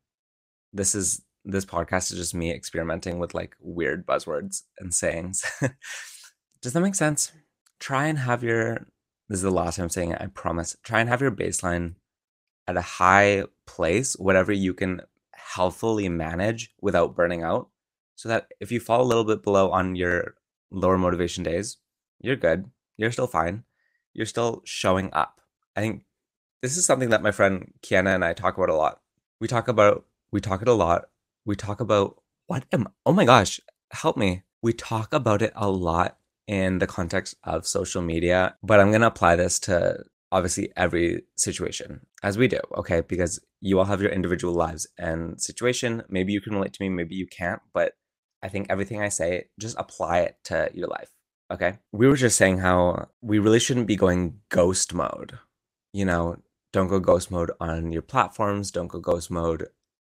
This 0.73 0.95
is 0.95 1.23
this 1.45 1.65
podcast 1.65 2.13
is 2.13 2.19
just 2.19 2.35
me 2.35 2.53
experimenting 2.53 3.19
with 3.19 3.33
like 3.33 3.57
weird 3.61 4.07
buzzwords 4.07 4.63
and 4.79 4.93
sayings. 4.93 5.43
Does 6.63 6.73
that 6.73 6.81
make 6.81 6.95
sense? 6.95 7.33
Try 7.79 8.07
and 8.07 8.19
have 8.19 8.43
your 8.43 8.87
this 9.29 9.39
is 9.39 9.43
the 9.43 9.51
last 9.51 9.77
time 9.77 9.85
I'm 9.85 9.91
saying 9.91 10.11
it, 10.11 10.21
I 10.21 10.27
promise. 10.27 10.77
Try 10.83 11.01
and 11.01 11.09
have 11.09 11.21
your 11.21 11.31
baseline 11.31 11.95
at 12.67 12.77
a 12.77 12.83
high 12.83 13.45
place, 13.67 14.15
whatever 14.15 14.53
you 14.53 14.75
can 14.75 15.03
healthfully 15.33 16.09
manage 16.09 16.75
without 16.81 17.15
burning 17.15 17.43
out. 17.43 17.69
So 18.17 18.29
that 18.29 18.49
if 18.61 18.71
you 18.71 18.81
fall 18.81 19.01
a 19.01 19.07
little 19.07 19.25
bit 19.25 19.43
below 19.43 19.71
on 19.71 19.95
your 19.95 20.35
lower 20.71 20.99
motivation 20.99 21.43
days, 21.45 21.79
you're 22.21 22.37
good. 22.37 22.67
You're 22.97 23.13
still 23.13 23.27
fine. 23.27 23.65
You're 24.13 24.27
still 24.27 24.63
showing 24.65 25.11
up 25.13 25.40
I 25.77 25.81
think 25.81 26.03
this 26.63 26.77
is 26.77 26.85
something 26.85 27.11
that 27.11 27.23
my 27.23 27.31
friend 27.31 27.73
Kiana 27.83 28.15
and 28.15 28.25
I 28.25 28.33
talk 28.33 28.57
about 28.57 28.69
a 28.69 28.75
lot. 28.75 29.01
We 29.41 29.49
talk 29.49 29.69
about 29.69 30.05
we 30.33 30.41
talk 30.41 30.63
it 30.63 30.69
a 30.69 30.75
lot. 30.75 31.07
We 31.45 31.57
talk 31.57 31.81
about 31.81 32.21
what 32.47 32.65
am 32.73 32.89
oh 33.07 33.13
my 33.13 33.25
gosh, 33.25 33.61
help 33.93 34.17
me. 34.17 34.43
We 34.63 34.73
talk 34.73 35.13
about 35.13 35.43
it 35.43 35.53
a 35.57 35.71
lot 35.71 36.19
in 36.47 36.79
the 36.79 36.87
context 36.87 37.37
of 37.45 37.67
social 37.67 38.03
media, 38.03 38.57
but 38.63 38.81
I'm 38.81 38.93
to 38.93 39.07
apply 39.07 39.37
this 39.37 39.59
to 39.61 40.05
obviously 40.33 40.73
every 40.77 41.23
situation 41.37 42.07
as 42.23 42.37
we 42.37 42.49
do, 42.49 42.61
okay? 42.77 43.01
Because 43.01 43.41
you 43.61 43.79
all 43.79 43.85
have 43.85 44.03
your 44.03 44.11
individual 44.11 44.55
lives 44.55 44.87
and 44.99 45.41
situation. 45.41 46.03
Maybe 46.09 46.33
you 46.33 46.41
can 46.41 46.55
relate 46.55 46.73
to 46.75 46.83
me, 46.83 46.89
maybe 46.89 47.15
you 47.15 47.27
can't, 47.27 47.61
but 47.73 47.95
I 48.43 48.49
think 48.49 48.67
everything 48.69 49.01
I 49.01 49.09
say, 49.09 49.49
just 49.59 49.77
apply 49.79 50.21
it 50.21 50.37
to 50.45 50.71
your 50.75 50.89
life, 50.89 51.11
okay? 51.53 51.79
We 51.93 52.07
were 52.07 52.17
just 52.17 52.37
saying 52.37 52.59
how 52.59 53.09
we 53.21 53.39
really 53.39 53.61
shouldn't 53.61 53.87
be 53.87 53.97
going 53.97 54.41
ghost 54.49 54.95
mode 54.95 55.39
you 55.93 56.05
know, 56.05 56.37
don't 56.73 56.89
go 56.89 57.01
ghost 57.01 57.31
mode 57.31 57.51
on 57.61 57.93
your 57.93 58.03
platforms, 58.03 58.71
don't 58.71 58.89
go 58.89 59.01
ghost 59.01 59.31
mode 59.31 59.67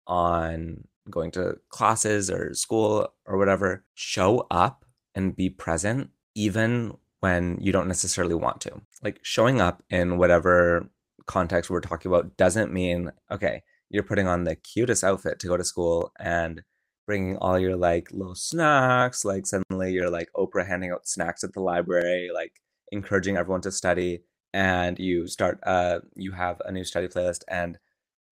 on 0.06 0.84
going 1.08 1.30
to 1.32 1.56
classes 1.68 2.30
or 2.30 2.54
school 2.54 3.08
or 3.26 3.38
whatever. 3.38 3.84
Show 3.94 4.46
up 4.50 4.84
and 5.14 5.34
be 5.34 5.50
present 5.50 6.10
even 6.34 6.96
when 7.20 7.58
you 7.60 7.72
don't 7.72 7.88
necessarily 7.88 8.34
want 8.34 8.60
to. 8.62 8.80
Like 9.02 9.20
showing 9.22 9.60
up 9.60 9.82
in 9.90 10.18
whatever 10.18 10.88
context 11.26 11.70
we're 11.70 11.80
talking 11.80 12.10
about 12.10 12.36
doesn't 12.36 12.72
mean, 12.72 13.12
okay, 13.30 13.62
you're 13.88 14.02
putting 14.02 14.26
on 14.26 14.44
the 14.44 14.56
cutest 14.56 15.04
outfit 15.04 15.38
to 15.40 15.46
go 15.46 15.56
to 15.56 15.64
school 15.64 16.12
and 16.18 16.62
bringing 17.06 17.36
all 17.38 17.58
your 17.58 17.76
like 17.76 18.08
little 18.12 18.34
snacks. 18.34 19.24
Like 19.24 19.46
suddenly 19.46 19.92
you're 19.92 20.10
like 20.10 20.28
Oprah 20.36 20.66
handing 20.66 20.92
out 20.92 21.08
snacks 21.08 21.42
at 21.44 21.52
the 21.52 21.60
library, 21.60 22.30
like 22.32 22.52
encouraging 22.92 23.36
everyone 23.36 23.62
to 23.62 23.72
study 23.72 24.22
and 24.52 24.98
you 24.98 25.26
start 25.26 25.60
uh 25.64 26.00
you 26.16 26.32
have 26.32 26.60
a 26.64 26.72
new 26.72 26.84
study 26.84 27.08
playlist 27.08 27.42
and 27.48 27.78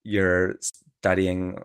you're 0.03 0.55
studying 0.61 1.57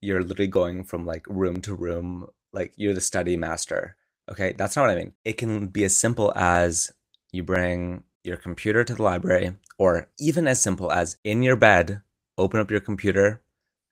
you're 0.00 0.22
literally 0.22 0.46
going 0.46 0.84
from 0.84 1.06
like 1.06 1.26
room 1.28 1.60
to 1.60 1.74
room 1.74 2.26
like 2.52 2.72
you're 2.76 2.94
the 2.94 3.00
study 3.00 3.36
master 3.36 3.96
okay? 4.30 4.54
That's 4.56 4.76
not 4.76 4.82
what 4.82 4.90
i 4.90 4.96
mean. 4.96 5.12
It 5.24 5.34
can 5.34 5.68
be 5.68 5.84
as 5.84 5.96
simple 5.96 6.32
as 6.36 6.92
you 7.32 7.42
bring 7.42 8.04
your 8.22 8.36
computer 8.36 8.84
to 8.84 8.94
the 8.94 9.02
library 9.02 9.54
or 9.78 10.08
even 10.18 10.46
as 10.46 10.62
simple 10.62 10.90
as 10.90 11.16
in 11.24 11.42
your 11.42 11.56
bed 11.56 12.00
open 12.38 12.60
up 12.60 12.70
your 12.70 12.80
computer 12.80 13.42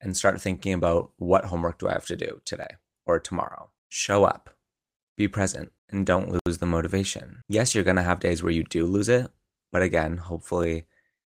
and 0.00 0.16
start 0.16 0.40
thinking 0.40 0.72
about 0.72 1.10
what 1.18 1.44
homework 1.44 1.78
do 1.78 1.88
i 1.88 1.92
have 1.92 2.06
to 2.06 2.16
do 2.16 2.40
today 2.44 2.76
or 3.06 3.20
tomorrow. 3.20 3.68
Show 3.88 4.24
up. 4.24 4.50
Be 5.16 5.28
present 5.28 5.70
and 5.90 6.06
don't 6.06 6.40
lose 6.46 6.58
the 6.58 6.66
motivation. 6.66 7.42
Yes 7.48 7.74
you're 7.74 7.84
going 7.84 7.96
to 7.96 8.02
have 8.02 8.20
days 8.20 8.42
where 8.42 8.52
you 8.52 8.64
do 8.64 8.86
lose 8.86 9.08
it 9.08 9.30
but 9.72 9.82
again, 9.82 10.18
hopefully 10.18 10.84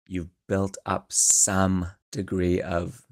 you've 0.08 0.30
built 0.47 0.78
up 0.86 1.08
some 1.10 1.88
degree 2.12 2.62
of. 2.62 3.04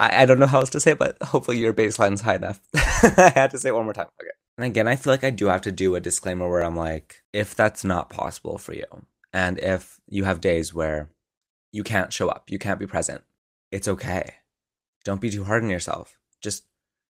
I, 0.00 0.22
I 0.22 0.26
don't 0.26 0.40
know 0.40 0.46
how 0.46 0.60
else 0.60 0.70
to 0.70 0.80
say 0.80 0.92
it, 0.92 0.98
but 0.98 1.22
hopefully 1.22 1.58
your 1.58 1.72
baseline's 1.72 2.22
high 2.22 2.36
enough. 2.36 2.60
I 2.74 3.32
had 3.34 3.50
to 3.52 3.58
say 3.58 3.68
it 3.68 3.74
one 3.74 3.84
more 3.84 3.92
time. 3.92 4.06
Okay. 4.20 4.30
And 4.56 4.66
again, 4.66 4.88
I 4.88 4.96
feel 4.96 5.12
like 5.12 5.24
I 5.24 5.30
do 5.30 5.46
have 5.46 5.60
to 5.62 5.72
do 5.72 5.94
a 5.94 6.00
disclaimer 6.00 6.48
where 6.48 6.64
I'm 6.64 6.76
like, 6.76 7.22
if 7.32 7.54
that's 7.54 7.84
not 7.84 8.10
possible 8.10 8.58
for 8.58 8.74
you, 8.74 8.84
and 9.32 9.58
if 9.58 10.00
you 10.08 10.24
have 10.24 10.40
days 10.40 10.74
where 10.74 11.08
you 11.72 11.84
can't 11.84 12.12
show 12.12 12.28
up, 12.28 12.50
you 12.50 12.58
can't 12.58 12.80
be 12.80 12.86
present, 12.86 13.22
it's 13.70 13.88
okay. 13.88 14.34
Don't 15.04 15.20
be 15.20 15.30
too 15.30 15.44
hard 15.44 15.62
on 15.62 15.70
yourself. 15.70 16.18
Just 16.42 16.64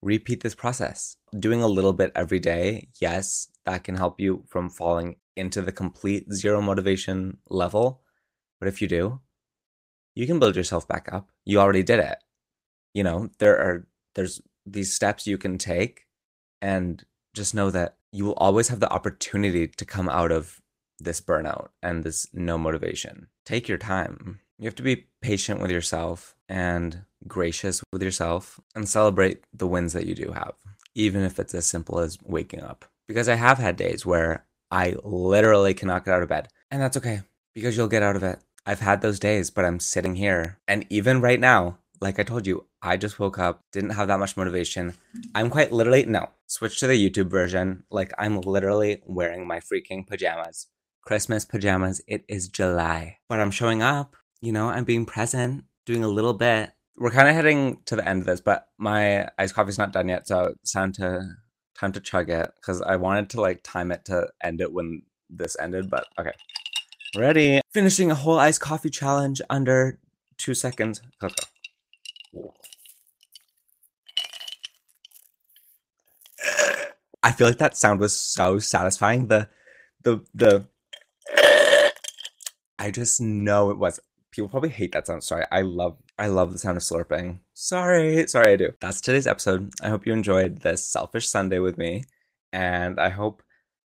repeat 0.01 0.41
this 0.41 0.55
process. 0.55 1.17
Doing 1.37 1.61
a 1.61 1.67
little 1.67 1.93
bit 1.93 2.11
every 2.15 2.39
day, 2.39 2.89
yes, 3.01 3.47
that 3.65 3.83
can 3.83 3.95
help 3.95 4.19
you 4.19 4.43
from 4.47 4.69
falling 4.69 5.15
into 5.35 5.61
the 5.61 5.71
complete 5.71 6.31
zero 6.31 6.61
motivation 6.61 7.37
level. 7.49 8.01
But 8.59 8.67
if 8.67 8.81
you 8.81 8.87
do, 8.87 9.19
you 10.15 10.27
can 10.27 10.39
build 10.39 10.55
yourself 10.55 10.87
back 10.87 11.09
up. 11.11 11.29
You 11.45 11.59
already 11.59 11.83
did 11.83 11.99
it. 11.99 12.17
You 12.93 13.03
know, 13.03 13.29
there 13.39 13.57
are 13.57 13.87
there's 14.15 14.41
these 14.65 14.93
steps 14.93 15.27
you 15.27 15.37
can 15.37 15.57
take 15.57 16.05
and 16.61 17.03
just 17.33 17.55
know 17.55 17.71
that 17.71 17.97
you 18.11 18.25
will 18.25 18.35
always 18.35 18.67
have 18.67 18.79
the 18.79 18.91
opportunity 18.91 19.67
to 19.67 19.85
come 19.85 20.07
out 20.07 20.31
of 20.31 20.61
this 20.99 21.19
burnout 21.19 21.69
and 21.81 22.03
this 22.03 22.27
no 22.33 22.57
motivation. 22.57 23.27
Take 23.45 23.67
your 23.67 23.77
time. 23.77 24.39
You 24.59 24.65
have 24.65 24.75
to 24.75 24.83
be 24.83 25.07
patient 25.21 25.59
with 25.59 25.71
yourself 25.71 26.35
and 26.47 27.03
gracious 27.27 27.81
with 27.91 28.03
yourself 28.03 28.59
and 28.75 28.87
celebrate 28.87 29.43
the 29.53 29.67
wins 29.67 29.93
that 29.93 30.05
you 30.05 30.15
do 30.15 30.31
have, 30.31 30.53
even 30.93 31.23
if 31.23 31.39
it's 31.39 31.55
as 31.55 31.65
simple 31.65 31.99
as 31.99 32.19
waking 32.23 32.61
up. 32.61 32.85
Because 33.07 33.27
I 33.27 33.35
have 33.35 33.57
had 33.57 33.75
days 33.75 34.05
where 34.05 34.45
I 34.73 34.95
literally 35.03 35.75
cannot 35.75 36.03
get 36.03 36.15
out 36.15 36.23
of 36.23 36.29
bed. 36.29 36.47
And 36.71 36.81
that's 36.81 36.97
okay 36.97 37.21
because 37.53 37.77
you'll 37.77 37.87
get 37.87 38.01
out 38.01 38.15
of 38.15 38.23
it. 38.23 38.39
I've 38.65 38.79
had 38.79 39.01
those 39.01 39.19
days, 39.19 39.51
but 39.51 39.65
I'm 39.65 39.79
sitting 39.79 40.15
here. 40.15 40.57
And 40.67 40.87
even 40.89 41.21
right 41.21 41.39
now, 41.39 41.77
like 42.01 42.17
I 42.17 42.23
told 42.23 42.47
you, 42.47 42.65
I 42.81 42.97
just 42.97 43.19
woke 43.19 43.37
up, 43.37 43.61
didn't 43.71 43.91
have 43.91 44.07
that 44.07 44.17
much 44.17 44.35
motivation. 44.35 44.95
I'm 45.35 45.51
quite 45.51 45.71
literally, 45.71 46.05
no, 46.05 46.29
switch 46.47 46.79
to 46.79 46.87
the 46.87 46.97
YouTube 47.09 47.29
version. 47.29 47.83
Like 47.91 48.13
I'm 48.17 48.41
literally 48.41 49.03
wearing 49.05 49.45
my 49.45 49.59
freaking 49.59 50.07
pajamas. 50.07 50.65
Christmas 51.05 51.45
pajamas. 51.45 52.01
It 52.07 52.25
is 52.27 52.47
July. 52.47 53.19
But 53.29 53.41
I'm 53.41 53.51
showing 53.51 53.83
up, 53.83 54.15
you 54.41 54.51
know, 54.51 54.69
I'm 54.69 54.85
being 54.85 55.05
present, 55.05 55.65
doing 55.85 56.03
a 56.03 56.07
little 56.07 56.33
bit. 56.33 56.71
We're 56.97 57.11
kind 57.11 57.27
of 57.27 57.35
heading 57.35 57.77
to 57.85 57.95
the 57.95 58.07
end 58.07 58.21
of 58.21 58.25
this, 58.25 58.41
but 58.41 58.69
my 58.79 59.29
iced 59.37 59.53
coffee's 59.53 59.77
not 59.77 59.93
done 59.93 60.09
yet. 60.09 60.27
So 60.27 60.55
it's 60.61 60.71
time 60.71 60.93
to 60.93 61.35
time 61.79 61.91
to 61.93 61.99
chug 61.99 62.29
it 62.29 62.51
because 62.55 62.81
I 62.81 62.95
wanted 62.95 63.29
to 63.31 63.41
like 63.41 63.61
time 63.63 63.91
it 63.91 64.05
to 64.05 64.27
end 64.43 64.61
it 64.61 64.71
when 64.71 65.03
this 65.29 65.57
ended, 65.59 65.89
but 65.89 66.05
okay. 66.19 66.33
Ready. 67.15 67.61
Finishing 67.73 68.11
a 68.11 68.15
whole 68.15 68.39
iced 68.39 68.61
coffee 68.61 68.89
challenge 68.89 69.41
under 69.49 69.99
two 70.37 70.53
seconds. 70.53 71.01
I 77.21 77.31
feel 77.31 77.47
like 77.47 77.59
that 77.59 77.77
sound 77.77 77.99
was 77.99 78.17
so 78.17 78.59
satisfying. 78.59 79.27
The 79.27 79.47
the 80.03 80.21
the 80.33 80.65
I 82.79 82.91
just 82.91 83.21
know 83.21 83.69
it 83.69 83.77
was. 83.77 83.99
People 84.33 84.49
probably 84.49 84.69
hate 84.69 84.91
that 84.93 85.05
sound. 85.05 85.23
Sorry. 85.23 85.45
I 85.51 85.61
love 85.61 85.95
I 86.17 86.27
love 86.27 86.51
the 86.51 86.57
sound 86.57 86.77
of 86.77 86.83
slurping. 86.83 87.39
Sorry. 87.53 88.25
Sorry 88.27 88.53
I 88.53 88.55
do. 88.55 88.71
That's 88.81 88.99
today's 88.99 89.27
episode. 89.27 89.71
I 89.81 89.89
hope 89.89 90.07
you 90.07 90.13
enjoyed 90.13 90.61
this 90.61 90.83
selfish 90.83 91.29
Sunday 91.29 91.59
with 91.59 91.77
me. 91.77 92.05
And 92.51 92.99
I 92.99 93.09
hope 93.09 93.43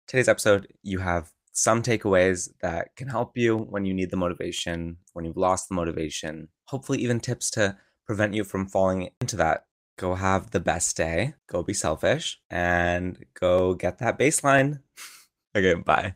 today's 0.08 0.30
episode 0.30 0.68
you 0.84 1.00
have 1.00 1.32
some 1.52 1.82
takeaways 1.82 2.50
that 2.62 2.96
can 2.96 3.10
help 3.10 3.36
you 3.36 3.58
when 3.58 3.84
you 3.84 3.94
need 3.94 4.10
the 4.10 4.16
motivation, 4.16 4.98
when 5.12 5.26
you've 5.26 5.36
lost 5.36 5.68
the 5.68 5.76
motivation. 5.76 6.48
Hopefully 6.66 7.00
even 7.00 7.20
tips 7.20 7.50
to 7.52 7.78
prevent 8.06 8.34
you 8.34 8.46
from 8.46 8.68
falling 8.68 9.10
into 9.20 9.36
that. 9.36 9.66
Go 9.98 10.16
have 10.16 10.52
the 10.52 10.62
best 10.62 10.96
day. 10.96 11.34
Go 11.48 11.62
be 11.62 11.74
selfish 11.74 12.40
and 12.50 13.26
go 13.38 13.74
get 13.74 13.98
that 13.98 14.18
baseline. 14.18 14.80
okay, 15.58 15.74
bye. 15.74 16.14